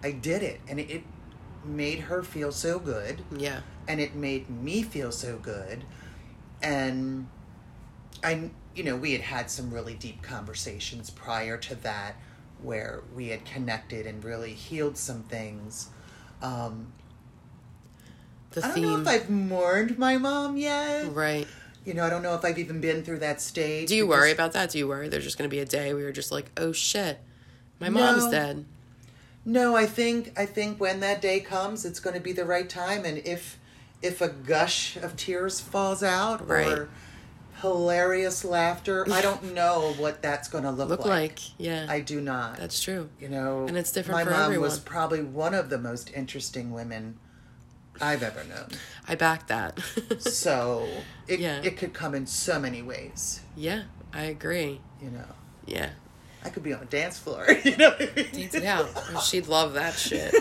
[0.03, 1.03] I did it, and it,
[1.65, 3.61] made her feel so good yeah.
[3.89, 5.85] and it made me feel so good
[6.63, 7.27] and
[8.23, 12.17] i you know we had had some really deep conversations prior to that
[12.63, 15.89] where we had connected and really healed some things
[16.43, 16.93] um
[18.55, 18.85] The i don't theme.
[18.85, 21.47] know if i've mourned my mom yet right.
[21.85, 24.19] you know i don't know if i've even been through that stage Do you because-
[24.21, 24.71] worry about that?
[24.71, 26.73] Do you worry there's just going to be a day where you're just like, oh
[26.73, 27.19] shit,
[27.81, 28.65] my mom's dead?
[29.47, 32.67] No, I think I think when that day comes, it's going to be the right
[32.69, 33.59] time, and if
[34.01, 36.67] if a gush of tears falls out Right.
[36.67, 36.89] or
[37.61, 40.99] hilarious laughter, I don't know what that's going to look, like.
[40.99, 41.87] Look like, yeah.
[41.89, 42.57] I do not.
[42.57, 43.09] That's true.
[43.21, 46.73] you know, And it's different My for mom was probably one of the most interesting
[46.73, 47.17] women
[48.01, 48.69] I've ever known.
[49.09, 49.79] I back that.
[50.21, 50.89] So
[51.29, 51.61] it Yeah.
[51.63, 53.41] it could come in so many ways.
[53.57, 54.81] yeah, I agree.
[55.03, 55.29] You know,
[55.67, 55.91] Yeah.
[56.45, 57.47] I could be on a dance floor.
[57.65, 58.29] You know, I mean?
[58.33, 58.89] Dance it out.
[59.15, 60.35] Oh, She'd love that shit.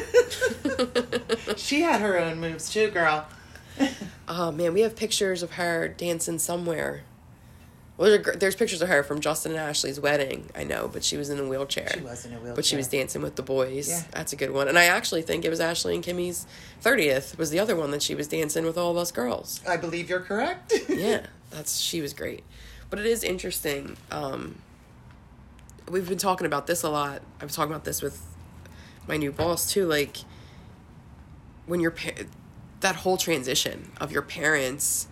[1.57, 3.25] she had her own moves too, girl.
[4.27, 7.03] Oh man, we have pictures of her dancing somewhere.
[7.95, 10.49] Well, there- there's pictures of her from Justin and Ashley's wedding.
[10.55, 11.87] I know, but she was in a wheelchair.
[11.93, 12.55] She was in a wheelchair.
[12.55, 13.87] But she was dancing with the boys.
[13.87, 14.01] Yeah.
[14.11, 14.67] That's a good one.
[14.67, 16.47] And I actually think it was Ashley and Kimmy's
[16.81, 19.61] thirtieth was the other one that she was dancing with all of us girls.
[19.67, 20.73] I believe you're correct.
[20.89, 22.43] yeah, that's she was great.
[22.89, 23.95] But it is interesting.
[24.09, 24.55] Um,
[25.89, 27.21] we've been talking about this a lot.
[27.39, 28.19] I was talking about this with
[29.07, 29.85] my new boss too.
[29.85, 30.17] Like
[31.67, 32.23] when your pa-
[32.79, 35.07] that whole transition of your parents,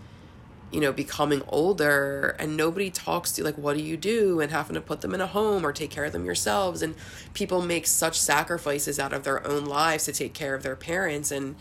[0.71, 4.51] you know, becoming older and nobody talks to you, like what do you do and
[4.51, 6.95] having to put them in a home or take care of them yourselves and
[7.33, 11.31] people make such sacrifices out of their own lives to take care of their parents
[11.31, 11.55] and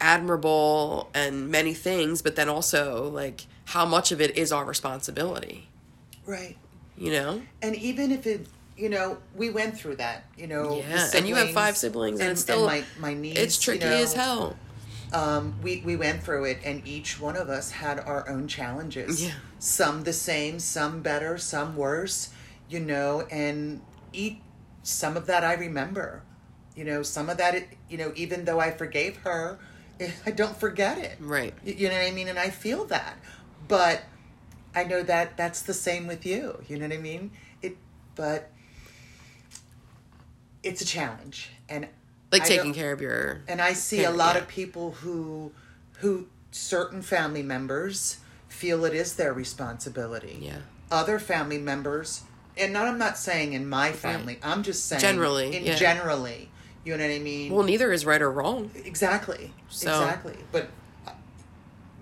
[0.00, 5.68] admirable and many things, but then also like how much of it is our responsibility,
[6.24, 6.56] right.
[6.96, 7.42] you know?
[7.60, 8.46] And even if it,
[8.76, 10.76] you know, we went through that, you know.
[10.88, 13.36] Yeah, and you have five siblings, and, it's still my my niece.
[13.36, 14.56] it's tricky you know, as hell.
[15.12, 19.24] Um, we we went through it, and each one of us had our own challenges.
[19.24, 19.32] Yeah.
[19.58, 22.30] Some the same, some better, some worse.
[22.68, 23.80] You know, and
[24.12, 24.42] eat
[24.82, 26.22] some of that I remember.
[26.76, 29.58] You know, some of that, it, you know, even though I forgave her,
[30.26, 31.16] I don't forget it.
[31.18, 31.54] Right.
[31.64, 32.28] You know what I mean?
[32.28, 33.18] And I feel that.
[33.66, 34.02] But
[34.74, 36.62] I know that that's the same with you.
[36.68, 37.32] You know what I mean?
[37.62, 37.76] It
[38.14, 38.50] but
[40.62, 41.50] it's a challenge.
[41.68, 41.88] And
[42.30, 44.42] Like I taking care of your and I see a lot yeah.
[44.42, 45.52] of people who
[45.98, 50.38] who certain family members feel it is their responsibility.
[50.40, 50.58] Yeah.
[50.90, 52.22] Other family members
[52.58, 54.38] and not, I'm not saying in my family.
[54.42, 55.76] I'm just saying Generally, in yeah.
[55.76, 56.50] generally.
[56.84, 57.52] You know what I mean?
[57.52, 58.70] Well, neither is right or wrong.
[58.74, 59.52] Exactly.
[59.68, 60.36] So- Exactly.
[60.52, 60.68] But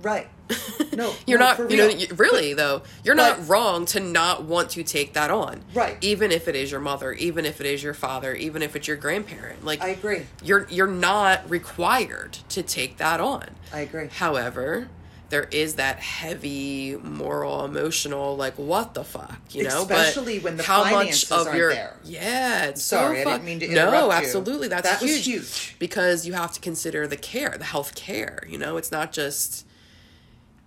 [0.07, 0.29] right.
[0.92, 1.71] No, you're no, not.
[1.71, 5.31] You know, you, really though, you're but- not wrong to not want to take that
[5.31, 5.61] on.
[5.75, 5.99] Right.
[6.01, 8.88] Even if it is your mother, even if it is your father, even if it's
[8.88, 9.62] your grandparent.
[9.62, 10.23] Like I agree.
[10.42, 13.45] You're you're not required to take that on.
[13.75, 14.09] I agree.
[14.11, 14.88] However,
[15.29, 19.83] there is that heavy moral, emotional, like what the fuck, you know?
[19.83, 21.97] Especially but when the how finances much of aren't your there.
[22.05, 24.12] yeah, it's Sorry, I so didn't fuck- mean to No, interrupt you.
[24.12, 25.25] absolutely, that's That huge.
[25.27, 25.77] huge.
[25.79, 28.45] because you have to consider the care, the health care.
[28.49, 29.65] You know, it's not just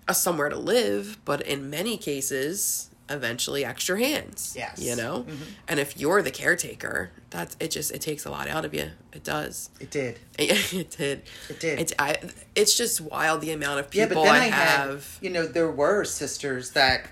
[0.09, 4.53] a somewhere to live, but in many cases, eventually extra hands.
[4.57, 4.79] Yes.
[4.81, 5.23] You know?
[5.27, 5.43] Mm-hmm.
[5.67, 8.89] And if you're the caretaker, that's it just it takes a lot out of you.
[9.13, 9.69] It does.
[9.79, 10.19] It did.
[10.37, 11.21] It, it did.
[11.49, 11.79] It did.
[11.79, 12.17] It's I
[12.55, 14.89] it's just wild the amount of Yeah, people but then I, I, have.
[14.89, 17.05] had, you know, there were sisters that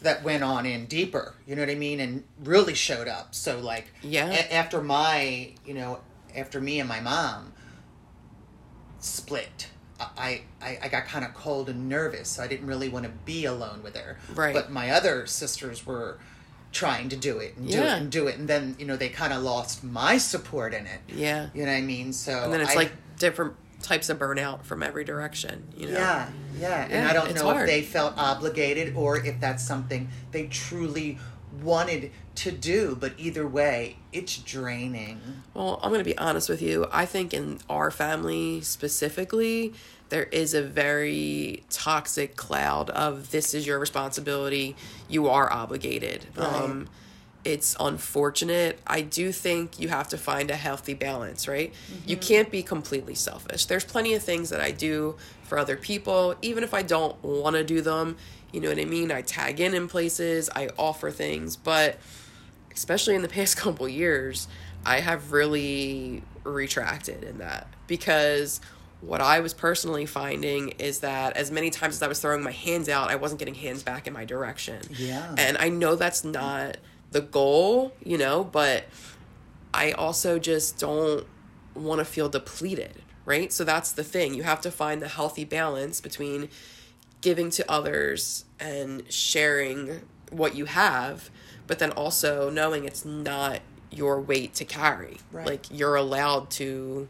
[0.00, 1.34] that went on in deeper.
[1.46, 3.34] You know what I mean, and really showed up.
[3.34, 4.30] So like, Yeah.
[4.30, 6.00] a- after my, you know,
[6.34, 7.52] after me and my mom
[8.98, 9.68] split.
[10.16, 13.10] I, I, I got kind of cold and nervous, so I didn't really want to
[13.24, 14.18] be alone with her.
[14.34, 14.54] Right.
[14.54, 16.18] But my other sisters were
[16.72, 17.96] trying to do it and do Yeah.
[17.96, 20.86] it and do it, and then you know they kind of lost my support in
[20.86, 21.00] it.
[21.08, 21.48] yeah.
[21.54, 22.12] You know what I mean?
[22.12, 25.94] So And then it's I- like different types of burnout from every direction, you know.
[25.98, 27.62] yeah, yeah, and I don't know hard.
[27.62, 31.18] if they felt obligated or if that's something they truly
[31.62, 32.96] wanted to do.
[32.98, 35.20] But either way, it's draining.
[35.54, 36.86] Well, I'm going to be honest with you.
[36.92, 39.74] I think in our family specifically,
[40.08, 44.76] there is a very toxic cloud of this is your responsibility.
[45.08, 46.26] You are obligated.
[46.36, 46.88] Um,
[47.44, 48.78] it's unfortunate.
[48.86, 51.72] I do think you have to find a healthy balance, right?
[52.06, 53.64] You can't be completely selfish.
[53.66, 57.56] There's plenty of things that I do for other people, even if I don't want
[57.56, 58.16] to do them.
[58.52, 59.10] You know what I mean?
[59.10, 61.98] I tag in in places, I offer things, but
[62.74, 64.48] especially in the past couple years,
[64.84, 68.60] I have really retracted in that because
[69.00, 72.52] what I was personally finding is that as many times as I was throwing my
[72.52, 74.80] hands out, I wasn't getting hands back in my direction.
[74.90, 75.34] Yeah.
[75.36, 76.76] And I know that's not
[77.10, 78.84] the goal, you know, but
[79.74, 81.26] I also just don't
[81.74, 83.52] want to feel depleted, right?
[83.52, 84.34] So that's the thing.
[84.34, 86.48] You have to find the healthy balance between
[87.22, 91.30] giving to others and sharing what you have,
[91.66, 95.18] but then also knowing it's not your weight to carry.
[95.30, 95.46] Right.
[95.46, 97.08] Like you're allowed to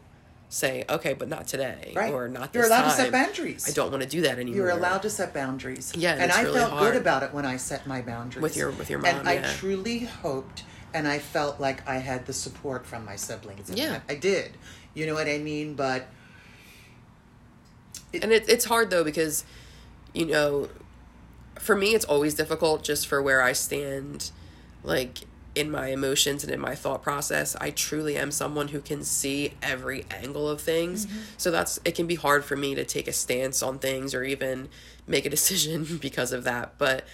[0.49, 2.13] say, okay, but not today Right.
[2.13, 2.89] or not this You're allowed time.
[2.91, 3.67] to set boundaries.
[3.67, 4.55] I don't want to do that anymore.
[4.55, 5.91] You're allowed to set boundaries.
[5.95, 6.93] Yeah, and and I really felt hard.
[6.93, 9.15] good about it when I set my boundaries With your- with your mom.
[9.15, 13.15] And mom, I truly hoped, and I felt like I had the support from my
[13.15, 13.69] siblings.
[13.69, 14.01] and Yeah.
[14.07, 14.51] I did.
[14.93, 15.73] You know what I mean?
[15.73, 16.05] But
[18.13, 19.43] and it, it's hard though because
[20.13, 20.69] you know
[21.59, 24.31] for me it's always difficult just for where i stand
[24.83, 25.19] like
[25.55, 27.55] in my emotions and in my thought process.
[27.61, 31.05] I truly am someone who can see every angle of things.
[31.05, 31.19] Mm-hmm.
[31.37, 34.23] So that's it can be hard for me to take a stance on things or
[34.23, 34.69] even
[35.05, 36.77] make a decision because of that.
[36.77, 37.05] But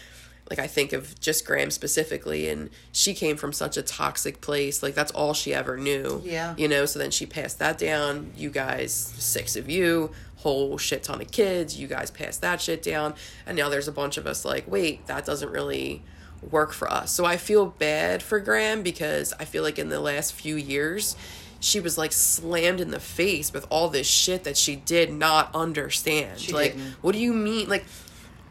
[0.49, 4.81] like I think of just Gram specifically and she came from such a toxic place.
[4.81, 6.21] Like that's all she ever knew.
[6.23, 6.55] Yeah.
[6.57, 8.31] you know so then she passed that down.
[8.38, 12.82] You guys six of you whole shit ton of kids you guys passed that shit
[12.82, 13.13] down
[13.45, 16.02] and now there's a bunch of us like wait that doesn't really
[16.49, 19.99] work for us so i feel bad for Gram because i feel like in the
[19.99, 21.15] last few years
[21.60, 25.54] she was like slammed in the face with all this shit that she did not
[25.54, 26.93] understand She like didn't.
[27.02, 27.84] what do you mean like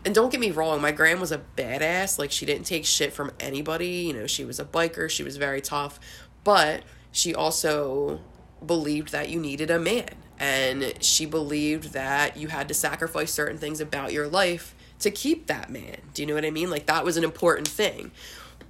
[0.05, 2.19] and don't get me wrong, my grand was a badass.
[2.21, 3.89] Like she didn't take shit from anybody.
[4.07, 5.11] You know, she was a biker.
[5.11, 5.99] She was very tough,
[6.45, 8.21] but she also
[8.65, 13.59] believed that you needed a man, and she believed that you had to sacrifice certain
[13.59, 15.97] things about your life to keep that man.
[16.15, 16.71] Do you know what I mean?
[16.71, 18.11] Like that was an important thing.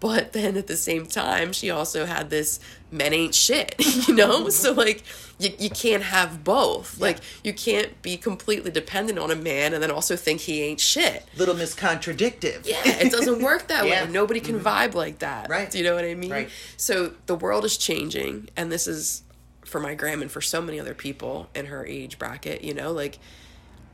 [0.01, 2.61] But then at the same time, she also had this
[2.93, 3.75] men ain't shit,
[4.07, 4.49] you know?
[4.51, 5.03] so like
[5.39, 7.01] you, you can't have both.
[7.01, 10.81] Like you can't be completely dependent on a man and then also think he ain't
[10.81, 11.25] shit.
[11.37, 12.65] little Miss Contradictive.
[12.65, 14.05] Yeah, it doesn't work that Yeah.
[14.05, 14.11] way.
[14.11, 14.67] Nobody can mm-hmm.
[14.67, 15.49] vibe like that.
[15.49, 15.71] Right.
[15.71, 16.31] Do you know what I mean?
[16.31, 16.51] Right.
[16.77, 19.23] So the world is changing, and this is
[19.69, 22.63] for my gram and for so many other people in her age bracket.
[22.63, 23.19] You know, like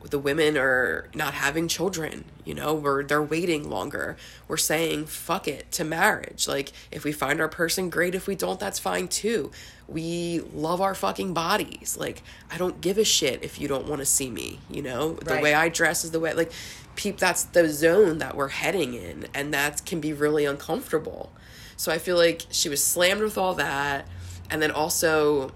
[0.09, 2.25] the women are not having children.
[2.45, 4.17] You know, we're they're waiting longer.
[4.49, 6.47] We're saying fuck it to marriage.
[6.49, 8.15] Like if we find our person, great.
[8.15, 9.51] If we don't, that's fine too.
[9.87, 11.97] We love our fucking bodies.
[11.99, 14.61] Like I don't give a shit if you don't want to see me.
[14.71, 16.53] You know, the way I dress is the way like
[16.97, 21.33] peep that's the zone that we're heading in and that can be really uncomfortable
[21.77, 24.07] so i feel like she was slammed with all that
[24.51, 25.51] and then also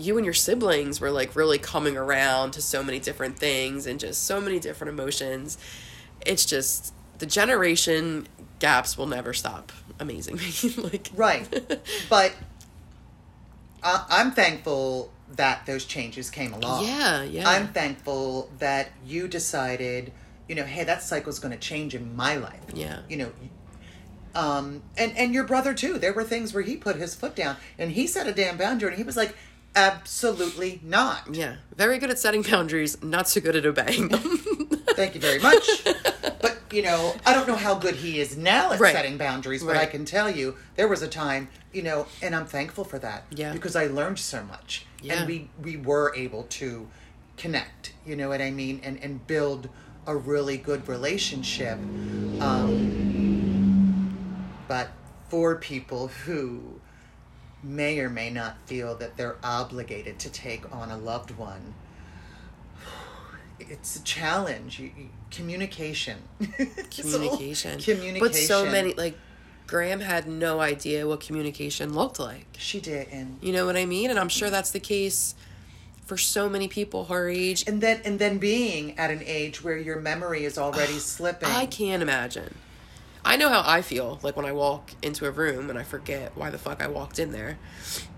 [0.00, 4.00] you and your siblings were like really coming around to so many different things and
[4.00, 5.58] just so many different emotions
[6.26, 8.26] it's just the generation
[8.58, 11.46] gaps will never stop amazing me like Right.
[12.10, 12.32] but
[13.82, 16.84] I, I'm thankful that those changes came along.
[16.84, 20.12] yeah yeah I'm thankful that you decided,
[20.48, 22.60] you know, hey, that cycle's going to change in my life.
[22.74, 23.00] Yeah.
[23.08, 23.32] You know,
[24.34, 25.98] um, and and your brother too.
[25.98, 28.88] There were things where he put his foot down and he set a damn boundary,
[28.90, 29.34] and he was like,
[29.76, 31.32] absolutely not.
[31.34, 34.20] yeah very good at setting boundaries not so good at obeying them
[34.94, 35.84] Thank you very much.
[36.42, 38.92] but you know, I don't know how good he is now at Right.
[38.94, 42.44] setting boundaries, but I can tell you there was a time, you know, and I'm
[42.44, 43.24] thankful for that.
[43.30, 43.52] Yeah.
[43.52, 44.84] Because I learned so much.
[45.00, 45.20] Yeah.
[45.20, 46.86] And we we were able to
[47.38, 49.70] connect, you know what I mean, and and build
[50.06, 51.78] a really good relationship.
[52.40, 54.14] Um
[54.68, 54.90] but
[55.30, 56.79] for people who
[57.62, 61.74] may or may not feel that they're obligated to take on a loved one,
[63.58, 64.82] it's a challenge.
[65.30, 66.18] Communication.
[66.90, 67.78] Communication.
[67.78, 68.18] Communication.
[68.20, 69.16] But so many like
[69.66, 72.46] Gram had no idea what communication looked like.
[72.58, 73.38] She didn't.
[73.42, 74.10] You know what I mean?
[74.10, 75.34] And I'm sure that's the case
[76.04, 77.64] for so many people her age.
[77.68, 81.48] And then and then being at an age where your memory is already slipping.
[81.48, 82.54] I can't imagine.
[83.24, 86.32] I know how I feel like when I walk into a room and I forget
[86.36, 87.58] why the fuck I walked in there.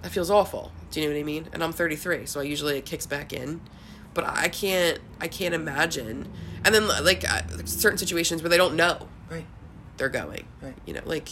[0.02, 0.72] That feels awful.
[0.90, 1.48] Do you know what I mean?
[1.52, 3.60] And I'm 33, so I usually it kicks back in.
[4.14, 6.28] But I can't I can't imagine.
[6.64, 7.24] And then like
[7.64, 9.46] certain situations where they don't know Right.
[9.96, 10.46] they're going.
[10.60, 10.74] Right.
[10.86, 11.28] You know, like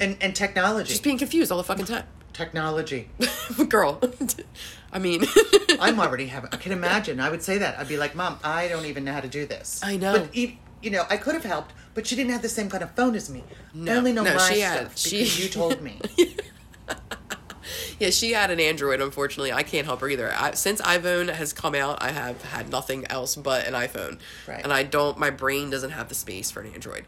[0.00, 0.88] And and technology.
[0.90, 2.04] just being confused all the fucking time.
[2.32, 3.08] technology.
[3.68, 4.00] Girl.
[4.92, 5.24] I mean
[5.80, 6.50] I'm already having.
[6.52, 7.20] I can imagine.
[7.20, 7.78] I would say that.
[7.78, 10.12] I'd be like, "Mom, I don't even know how to do this." I know.
[10.18, 12.82] But e- you know, I could have helped, but she didn't have the same kind
[12.82, 13.44] of phone as me.
[13.86, 15.98] I only know no, my she stuff had- because she- you told me.
[17.98, 19.00] Yeah, she had an Android.
[19.00, 20.32] Unfortunately, I can't help her either.
[20.36, 24.18] I, since iPhone has come out, I have had nothing else but an iPhone,
[24.48, 24.60] Right.
[24.62, 25.16] and I don't.
[25.18, 27.04] My brain doesn't have the space for an Android.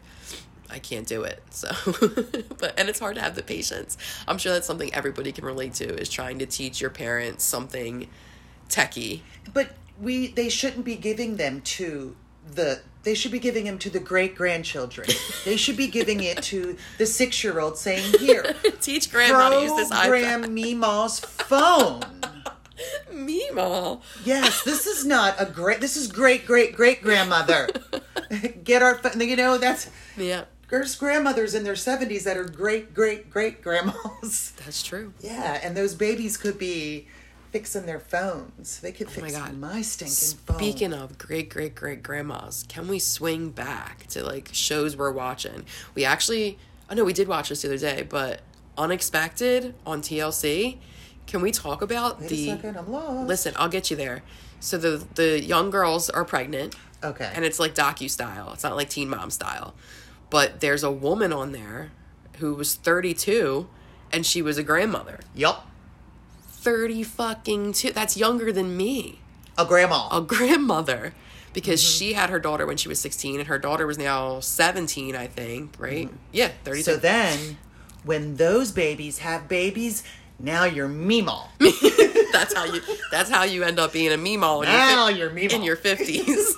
[0.69, 1.43] I can't do it.
[1.49, 1.67] So,
[2.59, 3.97] but and it's hard to have the patience.
[4.25, 8.07] I'm sure that's something everybody can relate to is trying to teach your parents something
[8.69, 9.19] techie.
[9.53, 12.15] But we, they shouldn't be giving them to
[12.53, 12.81] the.
[13.03, 15.07] They should be giving them to the great grandchildren.
[15.45, 19.61] they should be giving it to the six year old, saying, "Here, Teach how to
[19.61, 20.79] use this program iPad.
[20.79, 22.01] Meemaw's phone."
[23.11, 24.01] Meemaw.
[24.25, 25.81] Yes, this is not a great.
[25.81, 27.69] This is great, great, great grandmother.
[28.63, 33.29] Get our, you know, that's Yeah, there's grandmothers in their seventies that are great, great,
[33.29, 34.51] great grandmas.
[34.63, 35.13] that's true.
[35.21, 37.07] Yeah, and those babies could be
[37.55, 38.81] fixing their phones.
[38.81, 39.57] They could Oh my fix God.
[39.57, 40.57] my stinking phone.
[40.57, 45.63] Speaking of great great great grandmas, can we swing back to like shows we're watching?
[45.93, 46.57] We actually,
[46.89, 48.41] I know we did watch this the other day, but
[48.77, 50.79] Unexpected on TLC.
[51.27, 52.45] Can we talk about Wait the?
[52.47, 53.25] second, I'm lost.
[53.29, 54.21] Listen, I'll get you there.
[54.59, 57.31] So the the young girls are pregnant, Okay.
[57.33, 58.51] and it's like docu style.
[58.51, 59.75] It's not like Teen Mom style,
[60.29, 61.91] but there's a woman on there
[62.39, 63.69] who was 32,
[64.11, 65.21] and she was a grandmother.
[65.33, 65.65] yup.
[66.65, 67.91] 30 fucking two.
[67.91, 69.19] That's younger than me
[69.57, 70.09] A grandma.
[70.11, 71.13] a grandmother
[71.53, 71.97] because Mm-hmm.
[71.99, 75.25] she had her daughter when she was 16 and her daughter was now 17 i
[75.27, 76.95] think right yeah 32 Mm-hmm.
[76.95, 77.57] so then,
[78.03, 80.03] when those babies have babies,
[80.37, 81.47] now you're Meemaw.
[82.33, 85.49] that's how you that's how you end up being a meemaw in, Now your, you're
[85.49, 85.53] Meemaw.
[85.53, 86.53] in your 50s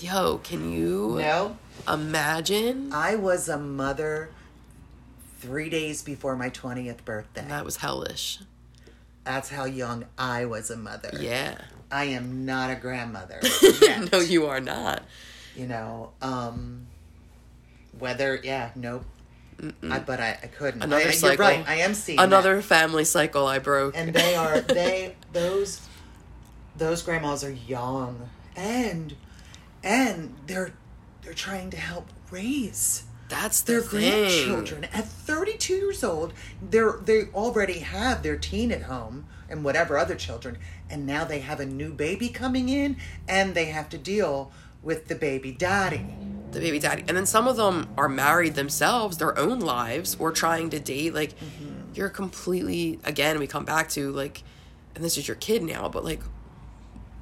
[0.00, 1.56] yo can you no.
[1.88, 4.28] imagine I was a mother
[5.40, 7.46] three days before my 20th birthday.
[7.48, 8.40] that was hellish
[9.24, 11.10] That's how young I was a mother.
[11.20, 11.58] yeah
[11.90, 13.40] I am not a grandmother.
[13.82, 14.10] yet.
[14.12, 15.02] no you are not
[15.54, 16.86] you know, um,
[17.98, 19.04] whether, yeah, nope.
[19.88, 20.82] I, but I, I couldn't.
[20.82, 21.68] another I, cycle You're right.
[21.68, 22.62] I am seeing another that.
[22.62, 25.80] family cycle i broke and they are they those
[26.76, 29.14] those grandmas are young and
[29.84, 30.72] and they're
[31.22, 34.84] they're trying to help raise that's their grandchildren.
[34.92, 40.14] At 32 years old they're they already have their teen at home and whatever other
[40.14, 40.58] children
[40.90, 44.52] and now they have a new baby coming in and they have to deal
[44.82, 46.04] with the baby daddy.
[46.50, 47.04] The baby daddy.
[47.08, 50.14] And then some of them are married themselves their own lives.
[50.18, 51.94] Or trying to date like mm-hmm.
[51.94, 54.42] you're completely again we come back to like
[54.94, 56.20] and this is your kid now but like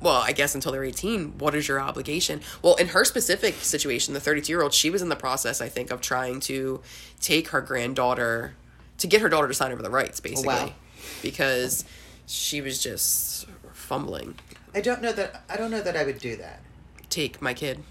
[0.01, 2.41] well i guess until they're 18 what is your obligation?
[2.63, 5.69] Well in her specific situation the 32 year old she was in the process i
[5.69, 6.81] think of trying to
[7.21, 8.55] take her granddaughter
[8.99, 10.73] to get her daughter to sign over the rights oh, basically wow.
[11.23, 11.85] because
[12.27, 14.37] she was just fumbling.
[14.75, 16.61] I don't know that i don't know that i would do that.
[17.09, 17.83] Take my kid.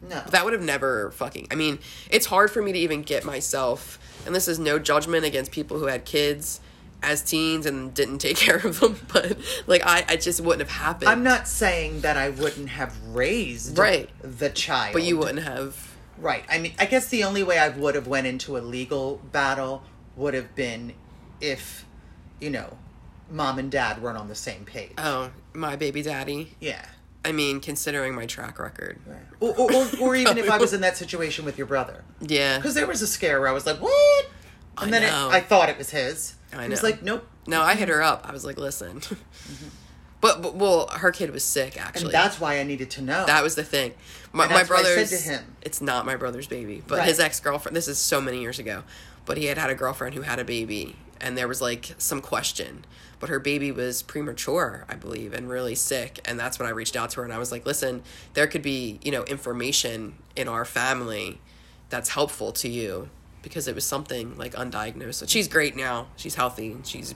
[0.00, 0.22] No.
[0.30, 1.48] That would have never fucking.
[1.50, 5.24] I mean, it's hard for me to even get myself, and this is no judgment
[5.24, 6.60] against people who had kids
[7.02, 10.76] as teens and didn't take care of them, but like I, I just wouldn't have
[10.80, 11.08] happened.
[11.08, 14.10] i'm not saying that i wouldn't have raised Right.
[14.22, 15.94] the child but you wouldn't have.
[16.20, 16.42] Right.
[16.50, 19.84] I mean, I guess the only way I would have went into a legal battle
[20.16, 20.94] would have been
[21.40, 21.84] if,
[22.40, 22.76] you know,
[23.30, 24.94] mom and dad weren't on the same page.
[24.98, 26.56] Oh, my baby daddy.
[26.58, 26.84] yeah.
[27.24, 28.98] I mean, considering my track record.
[29.06, 29.18] Right.
[29.38, 32.02] Or, or, or, or even if I was in that situation with your brother.
[32.20, 32.56] Yeah.
[32.56, 34.26] Because there was a scare where I was like, what?
[34.78, 35.12] And I then it.
[35.12, 36.34] I thought it was his.
[36.52, 37.26] I He was like, nope.
[37.46, 38.26] No, I hit her up.
[38.28, 39.00] I was like, listen.
[39.48, 39.68] Mm-hmm.
[40.20, 42.12] but, but well, her kid was sick And actually.
[42.12, 43.24] that's why I needed to know.
[43.24, 43.94] That was the thing.
[44.32, 45.56] My, And my I said to him.
[45.62, 47.08] It's not my brother's baby, but Right.
[47.08, 47.74] his ex girlfriend.
[47.76, 48.82] This is so many years ago,
[49.24, 52.20] but he had had a girlfriend who had a baby, and there was like some
[52.20, 52.84] question.
[53.20, 56.20] But her baby was premature, I believe, and really sick.
[56.24, 58.02] And that's when I reached out to her and I was like, listen,
[58.34, 61.40] there could be, you know, information in our family
[61.90, 63.08] that's helpful to you
[63.48, 65.14] because it was something like undiagnosed.
[65.14, 66.08] So she's great now.
[66.16, 67.14] She's healthy and she's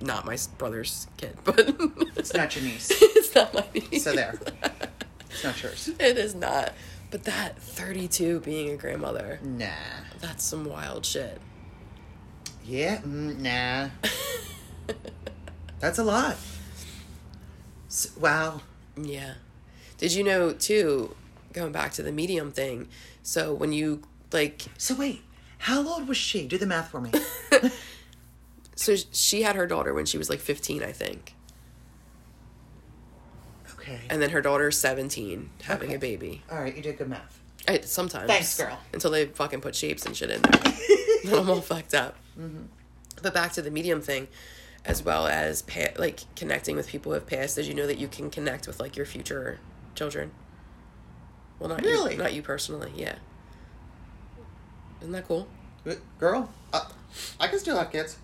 [0.00, 1.58] not my brother's kid, but
[2.16, 2.88] It's not your niece.
[3.00, 4.04] it's not my niece.
[4.04, 4.38] So there.
[5.30, 5.88] It's not yours.
[5.98, 6.74] It is not.
[7.10, 9.66] But that 32 being a grandmother, Nah.
[10.20, 11.40] that's some wild shit.
[12.66, 13.88] Yeah, mm, nah.
[15.80, 16.36] That's a lot.
[17.88, 18.60] S wow.
[18.96, 19.34] Yeah.
[19.96, 21.16] Did you know too,
[21.54, 22.88] going back to the medium thing,
[23.22, 25.22] so when you like So wait,
[25.62, 26.46] how old was she?
[26.46, 27.10] Do the math for me.
[28.76, 31.34] so she had her daughter when she was like 15, I think.
[33.74, 34.00] Okay.
[34.10, 35.96] And then her daughter's 17 having Okay.
[35.96, 36.42] a baby.
[36.50, 37.40] All right, you did good math.
[37.68, 38.26] I, sometimes.
[38.26, 38.78] Thanks, girl.
[38.92, 40.72] Until they fucking put shapes and shit in there.
[41.24, 42.16] then I'm all fucked up.
[42.38, 42.62] Mm-hmm.
[43.22, 44.26] But back to the medium thing,
[44.84, 47.54] as well as pa- like connecting with people who have passed.
[47.56, 49.60] Did you know that you can connect with like your future
[49.94, 50.32] children?
[51.60, 52.12] Well, not Really?
[52.14, 52.90] you, not you personally.
[52.96, 53.14] Yeah.
[55.02, 55.46] Isn't that cool?
[56.18, 56.86] Girl, uh,
[57.40, 58.16] I can still have kids.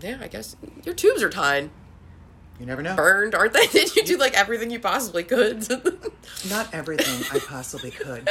[0.00, 0.54] Yeah, I guess
[0.84, 1.70] your tubes are tied,
[2.60, 2.94] You never know.
[2.94, 3.66] burned, aren't they?
[3.72, 5.66] Did you do like everything you possibly could?
[6.48, 8.28] Not everything I possibly could,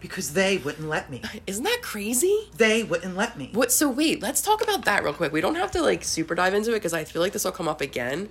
[0.00, 1.20] because they wouldn't let me.
[1.46, 2.48] Isn't that crazy?
[2.56, 3.50] They wouldn't let me.
[3.52, 3.70] What?
[3.70, 5.30] So wait, let's talk about that real quick.
[5.30, 7.52] We don't have to like super dive into it because I feel like this will
[7.52, 8.30] come up again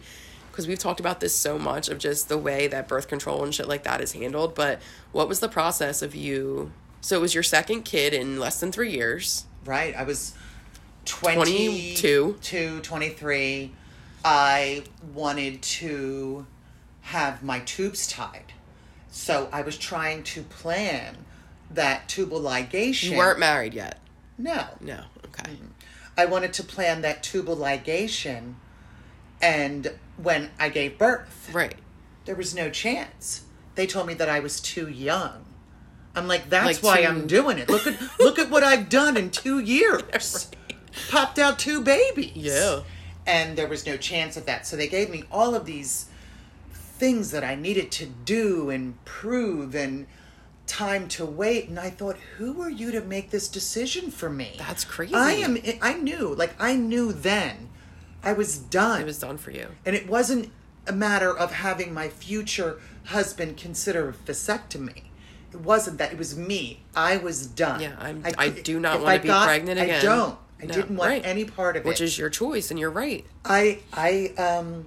[0.51, 3.53] because we've talked about this so much of just the way that birth control and
[3.53, 4.55] shit like that is handled.
[4.55, 4.81] But
[5.11, 6.71] what was the process of you?
[7.01, 9.45] So it was your second kid in less than three years.
[9.65, 9.95] Right.
[9.95, 10.33] I was
[11.05, 12.33] 22.
[12.39, 13.71] 22, 23.
[14.25, 14.83] I
[15.13, 16.45] wanted to
[17.01, 18.53] have my tubes tied.
[19.09, 21.17] So I was trying to plan
[21.71, 23.11] that tubal ligation.
[23.11, 23.99] You weren't married yet.
[24.37, 24.65] No.
[24.81, 25.03] No.
[25.25, 25.53] Okay.
[26.17, 28.55] I wanted to plan that tubal ligation.
[29.41, 31.75] And when I gave birth, Right.
[32.25, 33.43] there was no chance.
[33.75, 35.45] They told me that I was too young.
[36.19, 37.69] I'm like, that's Like why too- I'm doing it.
[37.69, 40.51] Look at look at what I've done in two years.
[41.09, 42.35] Popped out two babies.
[42.35, 42.81] Yeah.
[43.25, 44.65] And there was no chance of that.
[44.67, 46.07] So they gave me all of these
[46.71, 50.07] things that I needed to do and prove and
[50.67, 51.69] time to wait.
[51.69, 54.55] And I thought, who are you to make this decision for me?
[54.57, 55.13] That's crazy.
[55.13, 57.69] I am I knew, like I knew then
[58.23, 59.01] I was done.
[59.01, 59.67] It was done for you.
[59.85, 60.51] And it wasn't
[60.87, 65.03] a matter of having my future husband consider a vasectomy.
[65.51, 66.11] It wasn't that.
[66.11, 66.81] It was me.
[66.95, 67.81] I was done.
[67.81, 69.99] Yeah, I'm- I do not if wanna be got- pregnant again.
[69.99, 70.37] I don't.
[70.61, 71.21] I No, didn't want right.
[71.25, 71.87] any part of it.
[71.87, 73.25] Which is your choice, and you're right.
[73.45, 74.85] I I um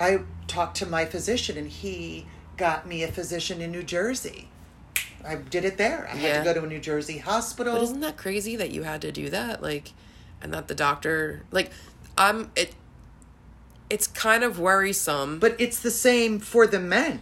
[0.00, 4.48] I talked to my physician and he got me a physician in New Jersey.
[5.24, 6.08] I did it there.
[6.10, 7.74] I had to go to a New Jersey hospital.
[7.74, 9.62] But isn't that crazy that you had to do that?
[9.62, 9.92] Like,
[10.40, 11.70] and that the doctor, like,
[12.16, 12.74] I'm, it,
[13.90, 15.38] it's kind of worrisome.
[15.38, 17.20] but it's the same for the men.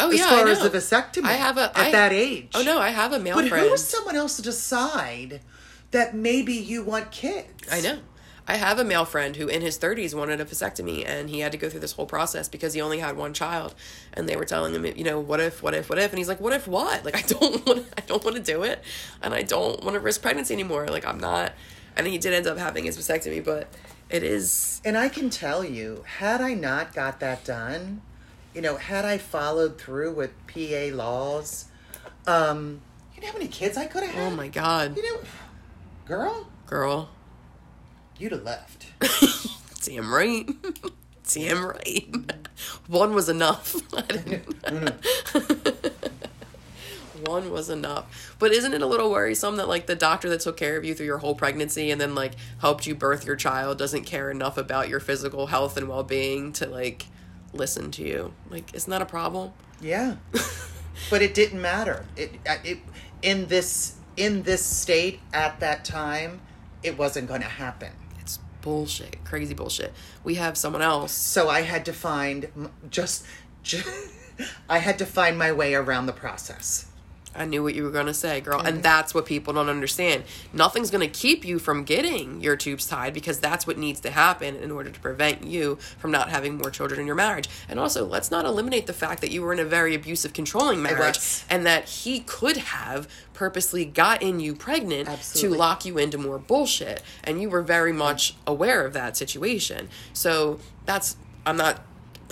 [0.00, 2.48] Oh, as yeah, far I as the vasectomy I have a, at I- that age.
[2.54, 3.68] Oh, no, I have a male But friend.
[3.68, 5.40] who's someone else to decide
[5.90, 7.68] that maybe you want kids?
[7.70, 7.98] I know.
[8.46, 11.50] I have a male friend who in his 30s wanted a vasectomy and he had
[11.52, 13.74] to go through this whole process because he only had one child
[14.12, 16.10] and they were telling him, you know, what if, what if, what if?
[16.10, 17.06] And he's like, what if what?
[17.06, 18.84] Like I don't want I don't want to do it
[19.22, 20.86] and I don't want to risk pregnancy anymore.
[20.88, 21.52] Like I'm not
[21.96, 23.68] and he did end up having his vasectomy, but
[24.10, 28.02] it is And I can tell you, had I not got that done,
[28.54, 31.66] you know, had I followed through with PA laws,
[32.26, 32.80] um,
[33.14, 34.32] you know how many kids I could have had?
[34.32, 34.96] oh my god.
[34.96, 35.20] You know,
[36.06, 37.08] girl, Girl.
[38.18, 38.86] you'd have left.
[39.84, 40.48] Damn right.
[41.32, 42.06] Damn right.
[42.86, 43.76] One was enough.
[43.96, 45.90] I didn't- No, no.
[47.24, 48.34] one was enough.
[48.38, 50.94] But isn't it a little worrisome that like the doctor that took care of you
[50.94, 54.58] through your whole pregnancy and then like helped you birth your child doesn't care enough
[54.58, 57.06] about your physical health and well-being to like
[57.54, 58.34] listen to you?
[58.50, 59.52] Like isn't that a problem?
[59.80, 60.16] Yeah,
[61.10, 62.06] but it didn't matter.
[62.16, 62.32] It,
[62.64, 62.78] it
[63.22, 66.40] in this in this state at that time,
[66.82, 67.90] it wasn't going to happen.
[68.20, 69.24] It's bullshit.
[69.24, 69.92] Crazy bullshit.
[70.22, 71.12] We have someone else.
[71.12, 72.48] So I had to find
[72.90, 73.24] just,
[73.62, 73.88] just
[74.68, 76.86] I had to find my way around the process.
[77.36, 78.60] I knew what you were going to say, girl.
[78.60, 80.24] And that's what people don't understand.
[80.52, 84.10] Nothing's going to keep you from getting your tubes tied because that's what needs to
[84.10, 87.48] happen in order to prevent you from not having more children in your marriage.
[87.68, 90.82] And also, let's not eliminate the fact that you were in a very abusive, controlling
[90.82, 91.18] marriage
[91.50, 95.56] and that he could have purposely gotten you pregnant Absolutely.
[95.56, 97.02] to lock you into more bullshit.
[97.24, 99.88] And you were very much aware of that situation.
[100.12, 101.84] So that's, I'm not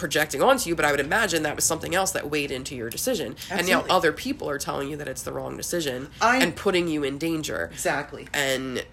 [0.07, 2.91] projecting onto you, but I would imagine that was something else that weighed into your
[2.91, 3.37] decision.
[3.49, 6.89] And now other people are telling you that it's the wrong decision I- and putting
[6.89, 7.71] you in danger.
[7.73, 8.27] Exactly.
[8.35, 8.85] And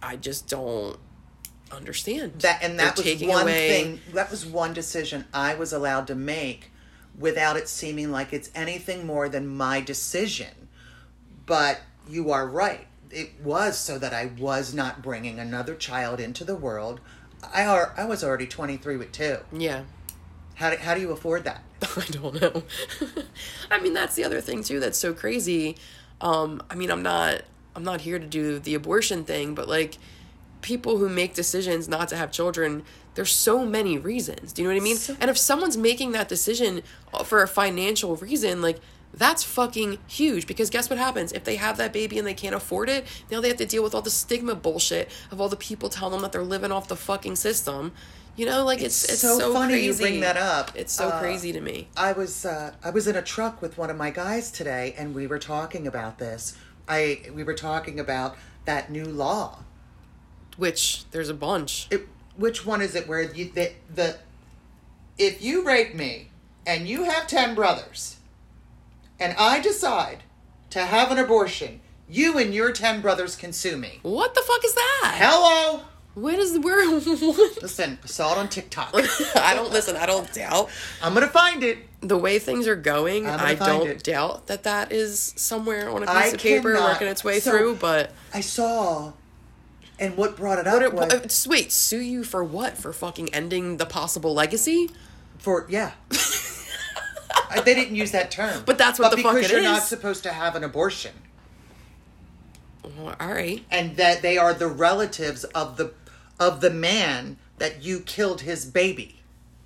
[0.00, 0.96] I just don't
[1.72, 4.00] understand That and that They're was one away- thing.
[4.12, 6.70] That was one decision I was allowed to make
[7.18, 10.68] without it seeming like it's anything more than my decision.
[11.46, 12.86] But you are right.
[13.10, 17.00] It was so that I was not bringing another child into the world.
[17.52, 19.38] I are I was already 23 with two.
[19.52, 19.82] Yeah.
[20.54, 21.62] How do, how do you afford that?
[21.96, 22.62] I don't know.
[23.70, 24.80] I mean, that's the other thing too.
[24.80, 25.76] That's so crazy.
[26.20, 27.42] Um, I mean, I'm not
[27.76, 29.98] I'm not here to do the abortion thing, but like
[30.62, 32.84] people who make decisions not to have children,
[33.14, 34.52] there's so many reasons.
[34.52, 34.96] Do you know what I mean?
[34.96, 36.82] So- and if someone's making that decision
[37.24, 38.80] for a financial reason, like
[39.12, 42.54] that's fucking huge because guess what happens if they have that baby and they can't
[42.54, 45.54] afford it now they have to deal with all the stigma bullshit of all the
[45.54, 47.92] people telling them that they're living off the fucking system
[48.36, 50.72] you know like it's it's, so so, funny you bring that up.
[50.74, 53.78] it's so Uh, crazy to me I was uh, I was in a truck with
[53.78, 56.56] one of my guys today, and we were talking about this.
[56.88, 59.60] I we were talking about that new law.
[60.56, 62.06] which there's a bunch It,
[62.36, 63.06] which one is it?
[63.08, 64.18] Where you the, the
[65.18, 66.30] if you rape me
[66.66, 68.16] and you have ten brothers,
[69.20, 70.22] and I decide
[70.70, 74.00] to have an abortion, you and your ten brothers can sue me.
[74.02, 75.82] what the fuck is that Hello.
[76.14, 76.84] Where does where?
[77.00, 77.62] What?
[77.62, 78.90] Listen, I saw it on TikTok.
[79.36, 79.96] I don't listen.
[79.96, 80.70] I don't doubt
[81.02, 81.78] I'm gonna find it.
[82.00, 83.26] the way things are going.
[83.26, 84.02] I'm gonna I find don't it.
[84.04, 87.40] doubt that that is somewhere on a piece I of paper cannot- working its way
[87.40, 87.76] so- through.
[87.76, 89.12] But I saw,
[89.98, 90.80] and what brought it up?
[90.82, 92.76] It, was what- just wait, sue you for what?
[92.78, 94.90] For fucking ending the possible legacy?
[95.38, 95.92] for yeah.
[97.50, 99.62] I- they didn't use that term, But that's what but the fuck because it you're
[99.62, 101.12] not supposed to have an abortion,
[102.82, 103.64] Well, all right.
[103.70, 105.92] and that they are the relatives of the
[106.40, 109.20] of the man that you killed his baby.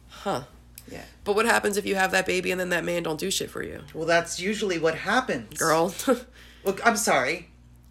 [0.09, 0.43] Huh.
[0.91, 1.03] Yeah.
[1.25, 3.51] But what happens if you have that baby and then that man don't do shit
[3.51, 5.95] for you, Well, that's usually what happens, girl?
[6.65, 7.49] Look, I'm sorry.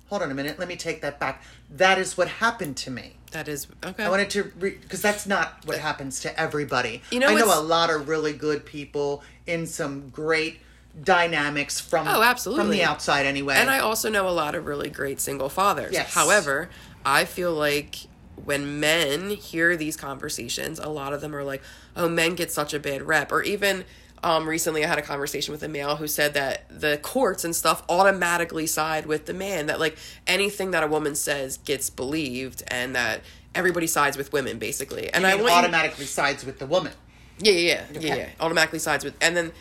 [0.10, 0.58] Hold on a minute.
[0.58, 1.44] Let me take that back.
[1.70, 3.14] That is what happened to me.
[3.32, 4.06] that is okay.
[4.06, 7.02] I wanted to because that's not what happens to everybody.
[7.12, 10.60] You know, I know a lot of really good people in some great
[11.04, 12.64] dynamics from Oh, absolutely.
[12.64, 13.56] from the outside anyway.
[13.56, 15.92] And I also know a lot of really great single fathers.
[15.94, 16.14] Yes.
[16.14, 16.70] However,
[17.06, 17.98] I feel like
[18.44, 21.62] when men hear these conversations, a lot of them are like,
[21.96, 23.32] oh, men get such a bad rep.
[23.32, 23.84] Or even
[24.24, 27.56] um, recently, I had a conversation with a male who said that the courts and
[27.56, 32.64] stuff automatically side with the man, that like anything that a woman says gets believed,
[32.68, 33.22] and that
[33.56, 35.12] everybody sides with women, basically.
[35.14, 35.56] And I I mean, went.
[35.56, 36.94] automatically sides with the woman.
[37.40, 38.08] yeah, yeah, yeah, yeah, Okay.
[38.20, 38.30] yeah.
[38.40, 39.16] Automatically sides with.
[39.22, 39.52] And then.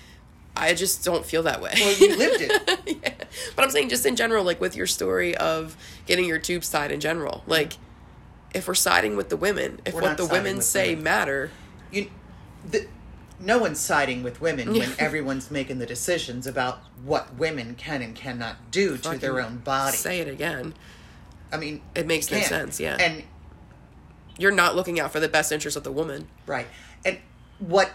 [0.58, 1.70] I just don't feel that way.
[1.78, 2.80] Well, you lived it.
[3.04, 3.12] yeah.
[3.54, 6.90] But I'm saying just in general, like with your story of getting your tubes tied
[6.92, 7.74] in general, like
[8.56, 11.04] if we're siding with the women, if We're what the women say women.
[11.04, 11.50] matter,
[11.90, 12.10] You,
[12.68, 12.86] the,
[13.38, 18.14] no one's siding with women when everyone's making the decisions about what women can and
[18.14, 19.96] cannot do to their own body.
[19.96, 20.74] Say it again.
[21.52, 22.96] I mean, It makes no sense, yeah.
[22.98, 23.22] And
[24.38, 26.28] You're not looking out for the best interest of the woman.
[26.46, 26.66] Right.
[27.04, 27.18] And
[27.58, 27.90] what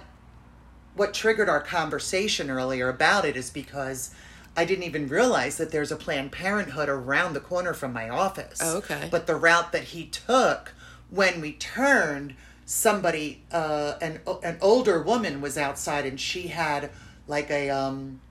[0.94, 4.14] what triggered our conversation earlier about it is because
[4.56, 8.60] I didn't even realize that there's a Planned Parenthood around the corner from my office.
[8.62, 9.08] Oh, okay.
[9.10, 10.74] But the route that he took
[11.10, 12.36] when we turned,
[12.66, 16.90] somebody uh an an older woman was outside and she had
[17.28, 18.22] like a um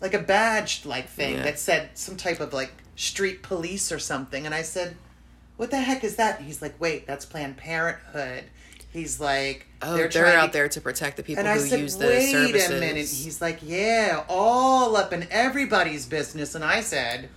[0.00, 1.42] like a badge like thing Yeah.
[1.44, 4.96] that said some type of like street police or something and I said
[5.56, 6.40] what the heck is that?
[6.40, 8.44] He's like, wait, that's Planned Parenthood.
[8.92, 11.80] He's like, Oh, they're, trying out to- there to protect the people And who said,
[11.80, 12.70] use the wait services.
[12.70, 12.96] a minute.
[13.08, 16.54] He's like, yeah, all up in everybody's business.
[16.56, 17.28] And I said,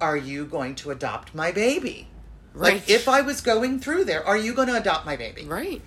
[0.00, 2.08] are you going to adopt my baby?
[2.52, 2.74] Right.
[2.74, 5.44] Like, if I was going through there, are you going to adopt my baby?
[5.44, 5.80] right.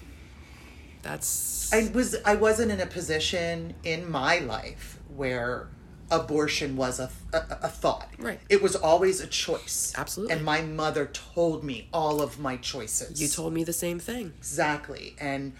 [1.02, 5.68] That's I was I wasn't in a position in my life where
[6.12, 8.10] abortion was a, a, a thought.
[8.18, 8.40] Right.
[8.50, 9.94] It was always a choice.
[9.98, 10.36] Absolutely.
[10.36, 13.22] And my mother told me all of my choices.
[13.22, 14.34] you told me the same thing.
[14.38, 15.16] Exactly.
[15.20, 15.54] And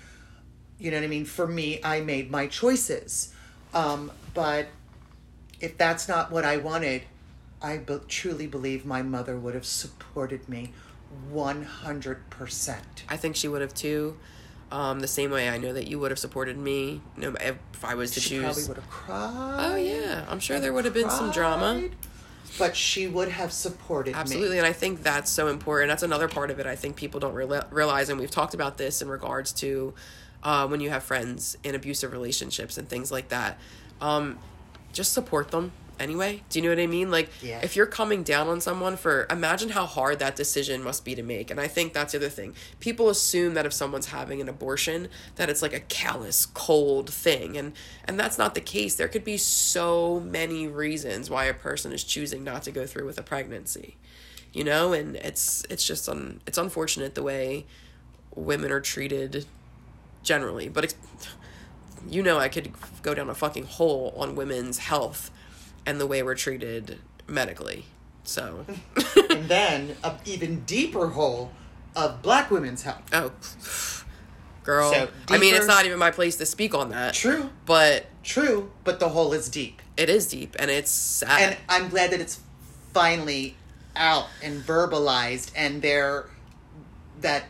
[0.80, 1.26] you know what I mean?
[1.26, 3.34] For me, I made my choices.
[3.74, 4.68] Um, but
[5.60, 7.04] if that's not what I wanted,
[7.62, 10.74] I be- truly believe my mother would have supported me
[11.32, 12.76] 100%.
[13.10, 14.18] I think she would have too.
[14.74, 17.00] Um, the same way I know that you would have supported me.
[17.16, 18.42] No, if I was to She choose.
[18.44, 19.56] probably would have cried.
[19.72, 21.90] Oh yeah, I'm sure there would have been some drama.
[22.58, 24.20] But she would have supported me.
[24.20, 24.58] Absolutely, me.
[24.58, 25.90] and I think that's so important.
[25.90, 26.66] That's another part of it.
[26.66, 29.94] I think people don't reala- realize, and we've talked about this in regards to
[30.42, 33.60] uh, when you have friends in abusive relationships and things like that.
[34.02, 34.40] Um,
[34.92, 36.44] just support them anyway.
[36.50, 37.10] Do you know what I mean?
[37.12, 37.60] Like, Yeah.
[37.64, 41.24] if you're coming down on someone for, imagine how hard that decision must be to
[41.24, 41.52] make.
[41.52, 42.56] And I think that's the other thing.
[42.80, 47.58] People assume that if someone's having an abortion, that it's like a callous, cold thing,
[47.58, 47.74] and
[48.06, 48.96] and that's not the case.
[48.96, 53.06] There could be so many reasons why a person is choosing not to go through
[53.06, 53.98] with a pregnancy
[54.52, 57.66] you know and it's it's just un, it's unfortunate the way
[58.36, 59.48] women are treated
[60.22, 60.96] generally but it's,
[62.08, 62.72] you know i could
[63.02, 65.32] go down a fucking hole on women's health
[65.86, 67.86] and the way we're treated medically
[68.24, 68.66] So,
[69.30, 71.52] and then an even deeper hole
[71.96, 73.04] of black women's health.
[73.14, 73.32] oh,
[74.64, 74.92] girl.
[74.92, 77.14] So, I mean, it's not even my place to speak on that.
[77.14, 77.50] True.
[77.66, 79.82] But True, but the hole is deep.
[79.98, 81.42] it is deep and it's sad.
[81.42, 82.40] And I'm glad that it's
[82.94, 83.56] finally
[83.96, 86.26] out and verbalized and there
[87.22, 87.44] that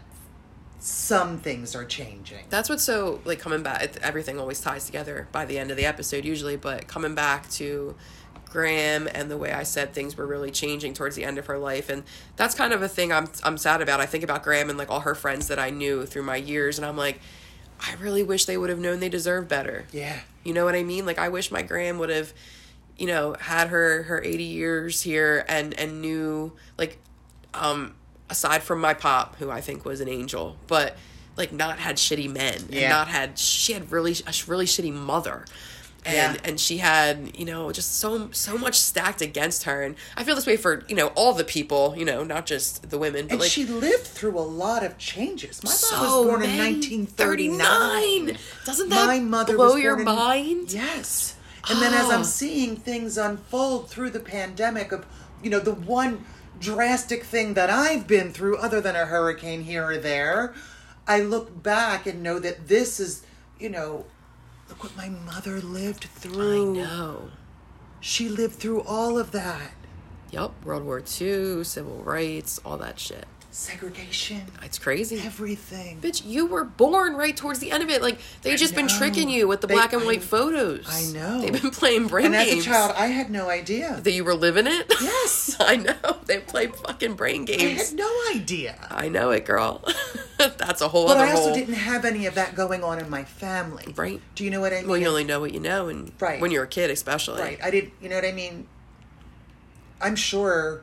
[0.79, 2.45] some things are changing.
[2.49, 3.95] That's what's so like coming back.
[4.01, 6.57] Everything always ties together by the end of the episode, usually.
[6.57, 7.95] But coming back to
[8.53, 11.57] Gram and the way I said things were really changing towards the end of her
[11.57, 12.03] life, and
[12.35, 13.99] that's kind of a thing I'm I'm sad about.
[13.99, 16.77] I think about Gram and like all her friends that I knew through my years,
[16.77, 17.19] and I'm like,
[17.81, 19.85] I really wish they would have known they deserve better.
[19.91, 20.19] Yeah.
[20.43, 21.05] You know what I mean?
[21.05, 22.31] Like I wish my Gram would have,
[22.95, 26.99] you know, had her her 80 years here and and knew like
[27.55, 27.95] um
[28.29, 30.95] aside from my pop who I think was an angel, but
[31.35, 35.45] like not had shitty men and not had she had really a really shitty mother.
[36.05, 36.41] And Yeah.
[36.43, 40.35] and she had, you know, just so so much stacked against her and I feel
[40.35, 43.31] this way for, you know, all the people, you know, not just the women, but
[43.33, 45.63] And like she lived through a lot of changes.
[45.63, 48.37] My mom so was born in 1939.
[48.65, 50.71] Doesn't that My mother blow your in- mind?
[50.71, 51.35] Yes.
[51.69, 52.11] And then as Oh.
[52.11, 52.23] I'm ah.
[52.23, 55.05] seeing things unfold through the pandemic of,
[55.41, 56.25] you know, the one
[56.59, 60.53] drastic thing that I've been through other than a hurricane here or there,
[61.07, 63.21] I look back and know that this is,
[63.59, 64.05] you know,
[64.69, 66.71] look what my mother lived through.
[66.71, 67.31] I know.
[67.99, 69.71] She lived through all of that.
[70.31, 73.27] Yep, World War II, civil rights, all that shit.
[73.53, 75.21] Segregation, It's crazy.
[75.23, 76.01] everything.
[76.01, 78.01] Bitch, you were born right towards the end of it.
[78.01, 80.87] Like they just been tricking you with the They- black and I- white photos.
[80.89, 81.39] I know.
[81.39, 83.99] They've been playing brain And as a child, I had no idea.
[84.01, 84.91] that you were living it.
[84.99, 85.55] Yes.
[85.59, 86.17] I know.
[86.25, 87.61] They play fucking brain games.
[87.61, 88.87] I had no idea.
[88.89, 89.83] I know it, girl.
[90.39, 91.53] That's a whole But other I also whole.
[91.55, 93.93] didn't have any of that going on in my family.
[93.95, 94.19] Right.
[94.33, 94.87] Do you know what I mean?
[94.87, 96.41] Well, you only know what you know, and Right.
[96.41, 97.39] when you're a kid, especially.
[97.39, 97.59] Right.
[97.63, 97.93] I didn't.
[98.01, 98.67] You know what I mean?
[100.01, 100.81] I'm sure.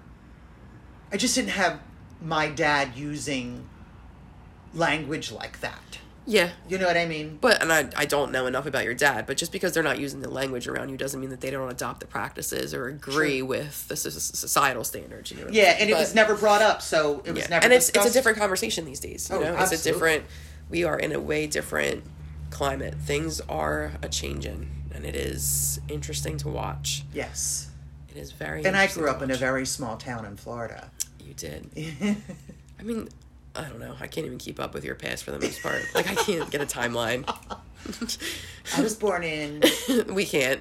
[1.13, 1.81] I just didn't have
[2.23, 3.67] my dad using
[4.75, 5.99] language like that.
[6.27, 6.51] Yeah.
[6.69, 7.39] You know what I mean?
[7.41, 9.99] But and I, I don't know enough about your dad, but just because they're not
[9.99, 13.39] using the language around you doesn't mean that they don't adopt the practices or agree
[13.39, 13.47] True.
[13.47, 15.31] with the societal standards.
[15.33, 15.47] You know.
[15.47, 15.77] I Yeah, mean?
[15.81, 17.49] and it was never brought up, so it was Yeah.
[17.51, 17.65] never.
[17.65, 19.29] and it's it's a different conversation these days.
[19.31, 19.93] You Oh, know, it's a absolutely.
[19.93, 20.25] different.
[20.69, 22.05] We are in a way different
[22.51, 22.95] climate.
[22.95, 27.03] Things are a changing, and it is interesting to watch.
[27.13, 27.71] Yes.
[28.09, 28.65] It is very.
[28.65, 30.91] And I grew up in a very small town in Florida.
[31.31, 31.71] You did.
[32.81, 33.09] I mean,
[33.55, 33.95] I don't know.
[34.01, 35.81] I can't even keep up with your past for the most part.
[35.95, 37.23] Like I can't get a timeline.
[38.77, 39.63] I was born in.
[40.09, 40.61] we can't.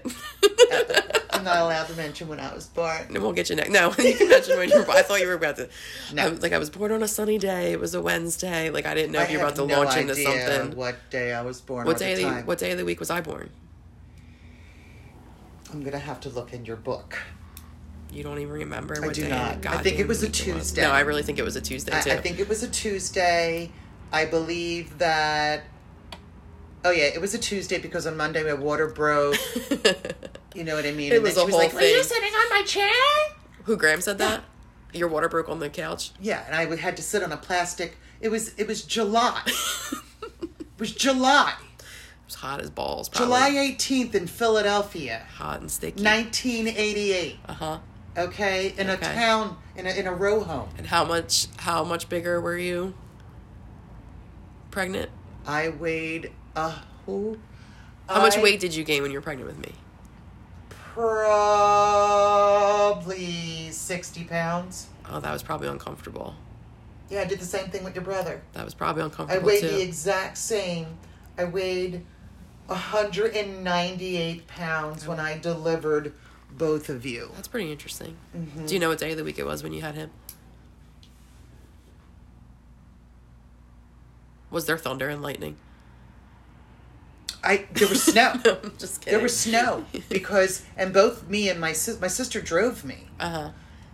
[1.32, 3.02] I'm not allowed to mention when I was born.
[3.08, 3.72] And we'll get you next.
[3.72, 4.92] No, you can mention when you were.
[4.92, 5.70] I thought you were about to.
[6.14, 6.28] No.
[6.28, 7.72] I like I was born on a sunny day.
[7.72, 8.70] It was a Wednesday.
[8.70, 10.76] Like I didn't know if you were about to no launch into something.
[10.76, 11.88] What day I was born?
[11.88, 12.14] What day?
[12.14, 13.50] The, what day of the week was I born?
[15.74, 17.18] I'm gonna have to look in your book.
[18.12, 18.96] You don't even remember.
[19.04, 19.66] I do day not.
[19.66, 20.82] I think it was a Tuesday.
[20.82, 22.12] No, I really think it was a Tuesday I, too.
[22.12, 23.72] I think it was a Tuesday.
[24.12, 25.64] I believe that.
[26.84, 29.36] Oh yeah, it was a Tuesday because on Monday my water broke.
[30.56, 31.12] You know what I mean?
[31.12, 32.90] It And was then a she whole like, "Were you sitting on my chair?"
[33.66, 34.44] Who Gram said that?
[34.94, 36.12] Your water broke on the couch.
[36.20, 37.98] Yeah, and I had to sit on a plastic.
[38.20, 39.42] It was it was July.
[40.24, 41.54] it was July.
[41.78, 41.86] It
[42.26, 43.10] was hot as balls.
[43.10, 43.28] Probably.
[43.28, 46.04] July 18th in Philadelphia, Hot and sticky.
[46.04, 47.38] 1988.
[47.48, 47.80] Uh huh.
[48.20, 50.68] Okay, in a town in a in a row home.
[50.78, 51.48] And how much?
[51.58, 52.94] How much bigger were you?
[54.72, 55.10] Pregnant.
[55.48, 56.74] I weighed a
[57.06, 57.40] who?
[58.10, 59.74] How much weight did you gain when you were pregnant with me?
[60.70, 61.70] Probably
[63.72, 64.88] 60 pounds.
[65.10, 66.36] Oh, that was probably uncomfortable.
[67.10, 68.42] Yeah, I did the same thing with your brother.
[68.54, 69.70] That was probably uncomfortable I weighed too.
[69.70, 70.98] the exact same.
[71.38, 72.04] I weighed
[72.66, 76.14] 198 pounds when I delivered
[76.60, 77.32] both of you.
[77.34, 78.18] That's pretty interesting.
[78.38, 78.68] Mm-hmm.
[78.68, 80.12] Do you know what day of the week it was when you had him?
[84.52, 85.58] Was there thunder and lightning?
[87.44, 88.34] I there was snow.
[88.46, 89.14] I'm just kidding.
[89.14, 93.08] There was snow because and both me and my sis, my sister drove me.
[93.20, 93.50] Uh huh.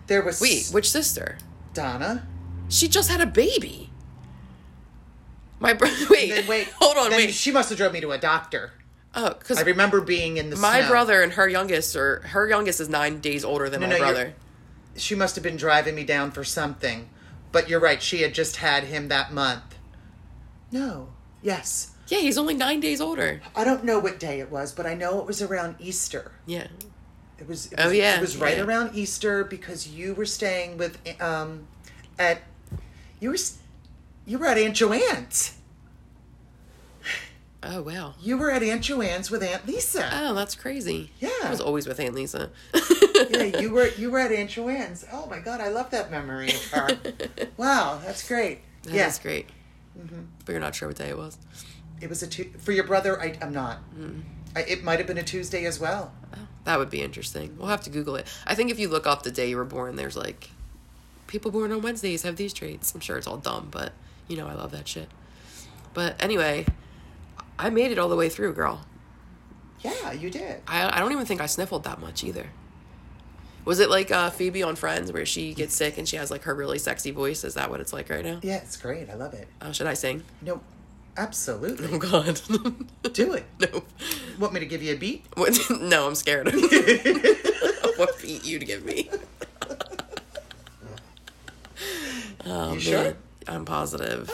[0.07, 1.37] There was Wait, which sister?
[1.73, 2.27] Donna.
[2.69, 3.91] She just had a baby.
[5.59, 5.95] My brother.
[6.09, 7.33] Wait, Then wait, Hold on, then wait.
[7.33, 8.73] She must have drove me to a doctor.
[9.15, 10.89] Oh, because I remember being in the my snow.
[10.89, 13.99] brother and her youngest or her youngest is nine days older than No, my no,
[13.99, 14.33] brother.
[14.97, 17.09] She must have been driving me down for something.
[17.51, 18.01] But you're right.
[18.01, 19.75] She had just had him that month.
[20.71, 21.09] No.
[21.41, 21.91] Yes.
[22.07, 23.41] Yeah, he's only nine days older.
[23.55, 26.33] I don't know what day it was, but I know it was around Easter.
[26.45, 26.67] Yeah.
[27.39, 27.67] It was.
[27.71, 28.63] It Oh, yeah, It was right yeah.
[28.63, 31.67] around Easter because you were staying with um,
[32.19, 32.41] at
[33.19, 33.37] you were
[34.25, 35.55] you were at Aunt Joanne's.
[37.67, 38.13] Oh wow.
[38.21, 40.07] You were at Aunt Joanne's with Aunt Lisa.
[40.13, 41.11] Oh, that's crazy.
[41.19, 41.29] Yeah.
[41.43, 42.51] I was always with Aunt Lisa.
[43.29, 45.05] yeah, you were you were at Aunt Joanne's.
[45.11, 46.89] Oh my god, I love that memory of her.
[47.57, 48.59] wow, that's great.
[48.83, 49.47] That yeah, is great.
[50.45, 51.37] But you're not sure what day it was.
[52.01, 53.19] it was a tu- for your brother.
[53.19, 53.79] I, I'm not.
[53.97, 54.21] Mm.
[54.55, 56.13] I, it might have been a Tuesday as well.
[56.35, 57.55] Oh, that would be interesting.
[57.57, 58.27] We'll have to Google it.
[58.45, 60.49] I think if you look up the day you were born, there's like
[61.27, 62.93] people born on Wednesdays have these traits.
[62.93, 63.93] I'm sure it's all dumb, but
[64.27, 65.09] you know I love that shit.
[65.93, 66.65] But anyway,
[67.57, 68.85] I made it all the way through, girl.
[69.81, 70.61] Yeah, you did.
[70.67, 72.47] I I don't even think I sniffled that much either.
[73.65, 76.43] Was it like uh, Phoebe on Friends where she gets sick and she has like
[76.43, 77.43] her really sexy voice?
[77.43, 78.39] Is that what it's like right now?
[78.43, 79.09] Yeah, it's great.
[79.09, 79.47] I love it.
[79.61, 80.23] Oh, should I sing?
[80.41, 80.61] No,
[81.17, 81.87] absolutely.
[81.91, 82.39] Oh God.
[83.13, 83.45] Do it.
[83.59, 83.83] no.
[84.39, 85.25] Want me to give you a beat?
[85.35, 85.57] What?
[85.81, 86.47] no, I'm scared.
[86.47, 86.53] Of
[87.97, 89.09] what beat you'd give me?
[92.45, 93.13] Oh, You sure?
[93.47, 94.29] I'm positive.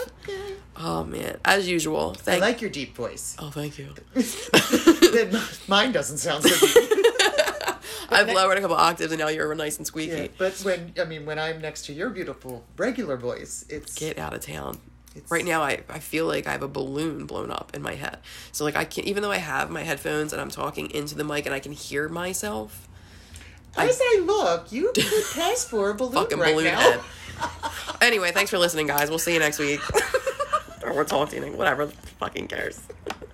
[0.76, 2.16] Oh man, as usual.
[2.26, 3.36] I like your deep voice.
[3.38, 3.88] oh, thank you.
[5.68, 6.88] Mine doesn't sound so deep.
[8.10, 10.12] I've lowered a couple octaves, and now you're nice and squeaky.
[10.12, 14.18] Yeah, but when I mean when I'm next to your beautiful regular voice, it's Get
[14.18, 14.78] out of town.
[15.14, 17.94] It's- Right now, I, I feel like I have a balloon blown up in my
[17.94, 18.18] head.
[18.50, 21.24] So like I can't, even though I have my headphones and I'm talking into the
[21.24, 22.88] mic and I can hear myself.
[23.76, 25.04] As I look, you could
[25.34, 26.80] pass for a balloon Fucking right balloon now.
[26.80, 27.00] head.
[28.00, 29.10] Anyway, thanks for listening, guys.
[29.10, 29.80] We'll see you next week.
[30.92, 31.40] Or we'll talk to.
[31.50, 31.86] Whatever.
[31.86, 32.80] Fucking cares.